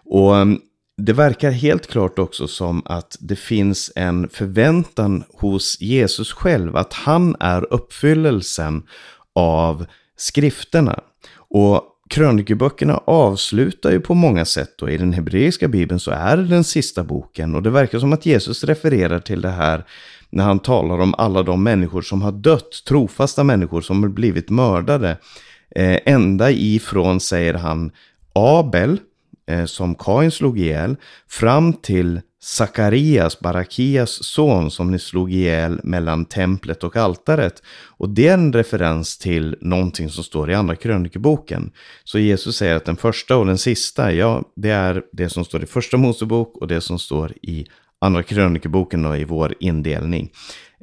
Och 0.05 0.37
mm, 0.37 0.59
det 1.05 1.13
verkar 1.13 1.51
helt 1.51 1.87
klart 1.87 2.19
också 2.19 2.47
som 2.47 2.81
att 2.85 3.17
det 3.19 3.35
finns 3.35 3.91
en 3.95 4.29
förväntan 4.29 5.23
hos 5.33 5.81
Jesus 5.81 6.33
själv 6.33 6.75
att 6.75 6.93
han 6.93 7.35
är 7.39 7.73
uppfyllelsen 7.73 8.83
av 9.35 9.85
skrifterna. 10.17 10.99
Och 11.37 11.83
krönikeböckerna 12.09 12.97
avslutar 12.97 13.91
ju 13.91 13.99
på 13.99 14.13
många 14.13 14.45
sätt 14.45 14.81
och 14.81 14.91
I 14.91 14.97
den 14.97 15.13
hebreiska 15.13 15.67
bibeln 15.67 15.99
så 15.99 16.11
är 16.11 16.37
det 16.37 16.43
den 16.43 16.63
sista 16.63 17.03
boken 17.03 17.55
och 17.55 17.63
det 17.63 17.69
verkar 17.69 17.99
som 17.99 18.13
att 18.13 18.25
Jesus 18.25 18.63
refererar 18.63 19.19
till 19.19 19.41
det 19.41 19.49
här 19.49 19.85
när 20.29 20.43
han 20.43 20.59
talar 20.59 20.99
om 20.99 21.15
alla 21.17 21.43
de 21.43 21.63
människor 21.63 22.01
som 22.01 22.21
har 22.21 22.31
dött, 22.31 22.83
trofasta 22.87 23.43
människor 23.43 23.81
som 23.81 24.03
har 24.03 24.09
blivit 24.09 24.49
mördade. 24.49 25.17
Eh, 25.75 25.99
ända 26.05 26.51
ifrån, 26.51 27.19
säger 27.19 27.53
han, 27.53 27.91
Abel, 28.33 28.99
eh, 29.47 29.65
som 29.65 29.95
Kain 29.95 30.32
slog 30.32 30.60
ihjäl, 30.60 30.95
fram 31.27 31.73
till 31.73 32.21
Sakarias, 32.43 33.39
Barakias 33.39 34.23
son, 34.23 34.71
som 34.71 34.91
ni 34.91 34.99
slog 34.99 35.34
ihjäl 35.34 35.80
mellan 35.84 36.25
templet 36.25 36.84
och 36.84 36.95
altaret. 36.95 37.63
Och 37.97 38.10
det 38.10 38.27
är 38.27 38.34
en 38.34 38.54
referens 38.54 39.17
till 39.17 39.56
någonting 39.62 40.10
som 40.10 40.23
står 40.23 40.51
i 40.51 40.54
andra 40.54 40.75
krönikeboken. 40.75 41.71
Så 42.04 42.19
Jesus 42.19 42.58
säger 42.58 42.75
att 42.75 42.86
den 42.86 42.97
första 42.97 43.38
och 43.38 43.45
den 43.45 43.58
sista, 43.58 44.13
ja, 44.13 44.43
det 44.56 44.69
är 44.69 45.04
det 45.12 45.30
som 45.30 45.45
står 45.45 45.63
i 45.63 45.65
första 45.65 45.97
Mosebok 45.97 46.58
och 46.58 46.67
det 46.67 46.82
som 46.82 46.99
står 46.99 47.34
i 47.41 47.65
andra 47.99 48.23
krönikeboken 48.23 49.06
och 49.06 49.17
i 49.17 49.23
vår 49.23 49.56
indelning. 49.60 50.32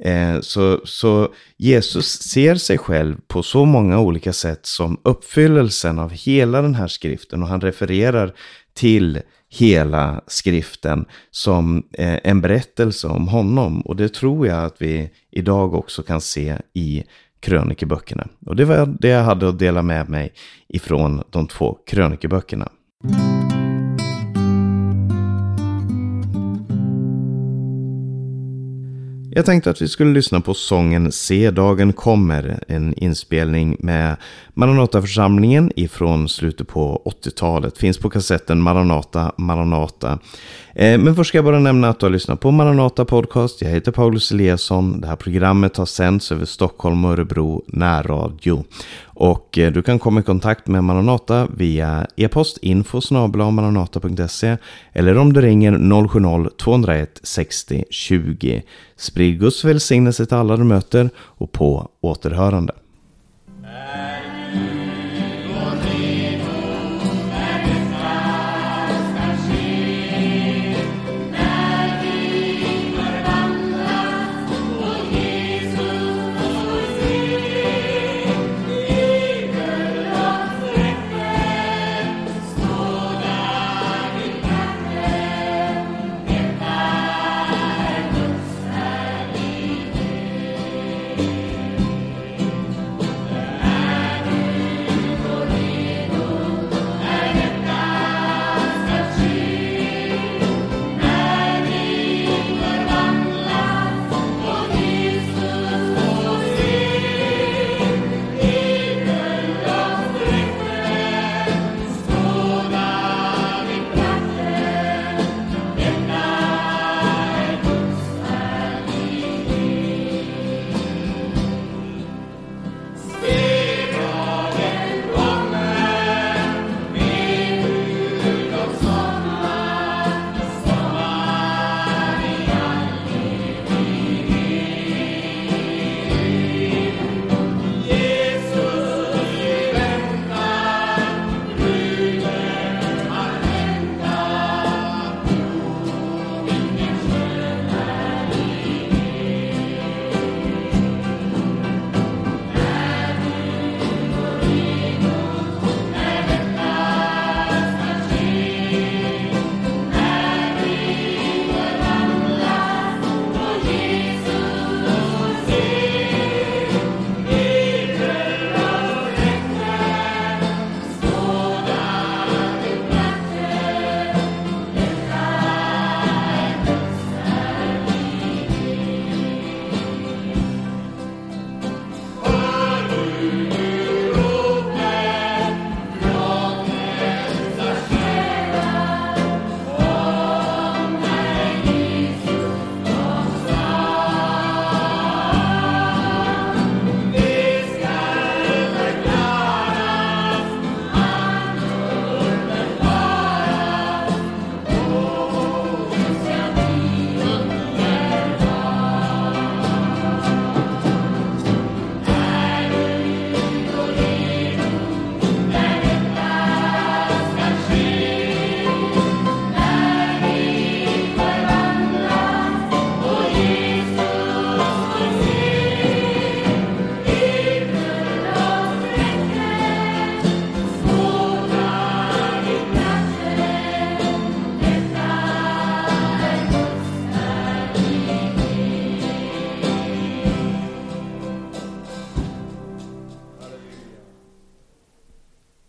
Eh, 0.03 0.39
så, 0.39 0.81
så 0.83 1.33
Jesus 1.57 2.05
ser 2.21 2.55
sig 2.55 2.77
själv 2.77 3.17
på 3.27 3.43
så 3.43 3.65
många 3.65 3.99
olika 3.99 4.33
sätt 4.33 4.65
som 4.65 4.99
uppfyllelsen 5.03 5.99
av 5.99 6.11
hela 6.11 6.61
den 6.61 6.75
här 6.75 6.87
skriften 6.87 7.43
och 7.43 7.49
han 7.49 7.61
refererar 7.61 8.33
till 8.73 9.21
hela 9.49 10.21
skriften 10.27 11.05
som 11.31 11.83
eh, 11.93 12.19
en 12.23 12.41
berättelse 12.41 13.07
om 13.07 13.27
honom. 13.27 13.81
Och 13.81 13.95
det 13.95 14.13
tror 14.13 14.47
jag 14.47 14.65
att 14.65 14.81
vi 14.81 15.09
idag 15.31 15.73
också 15.73 16.03
kan 16.03 16.21
se 16.21 16.57
i 16.73 17.03
krönikeböckerna. 17.39 18.27
Och 18.45 18.55
det 18.55 18.65
var 18.65 18.95
det 18.99 19.07
jag 19.07 19.23
hade 19.23 19.49
att 19.49 19.59
dela 19.59 19.81
med 19.81 20.09
mig 20.09 20.33
ifrån 20.67 21.23
de 21.29 21.47
två 21.47 21.77
krönikeböckerna. 21.85 22.69
Jag 29.39 29.45
tänkte 29.45 29.69
att 29.69 29.81
vi 29.81 29.87
skulle 29.87 30.13
lyssna 30.13 30.41
på 30.41 30.53
sången 30.53 31.11
Se 31.11 31.51
dagen 31.51 31.93
kommer, 31.93 32.63
en 32.67 32.93
inspelning 32.93 33.77
med 33.79 34.15
Maranataförsamlingen 34.53 35.71
ifrån 35.75 36.29
slutet 36.29 36.67
på 36.67 37.01
80-talet. 37.05 37.77
Finns 37.77 37.97
på 37.97 38.09
kassetten 38.09 38.61
Maranata, 38.61 39.31
Maranata. 39.37 40.19
Eh, 40.73 40.97
men 40.97 41.15
först 41.15 41.27
ska 41.27 41.37
jag 41.37 41.45
bara 41.45 41.59
nämna 41.59 41.89
att 41.89 41.99
du 41.99 42.05
har 42.05 42.11
lyssnat 42.11 42.39
på 42.39 42.51
Maranata 42.51 43.05
Podcast. 43.05 43.61
Jag 43.61 43.69
heter 43.69 43.91
Paulus 43.91 44.31
Eliasson. 44.31 45.01
Det 45.01 45.07
här 45.07 45.15
programmet 45.15 45.77
har 45.77 45.85
sänds 45.85 46.31
över 46.31 46.45
Stockholm 46.45 47.05
och 47.05 47.11
Örebro 47.11 47.63
närradio. 47.67 48.63
Och 49.19 49.57
eh, 49.57 49.71
du 49.71 49.81
kan 49.81 49.99
komma 49.99 50.19
i 50.19 50.23
kontakt 50.23 50.67
med 50.67 50.83
Maranata 50.83 51.47
via 51.57 52.07
e-post 52.15 52.57
info 52.57 53.01
maranata.se 53.27 54.57
eller 54.93 55.17
om 55.17 55.33
du 55.33 55.41
ringer 55.41 55.71
070-201 55.71 57.07
60 57.23 57.83
20. 57.89 58.63
Sprid 58.95 59.39
Guds 59.39 59.65
välsignelse 59.65 60.25
till 60.25 60.37
alla 60.37 60.57
du 60.57 60.63
möter 60.63 61.09
och 61.17 61.51
på 61.51 61.89
återhörande. 62.01 62.73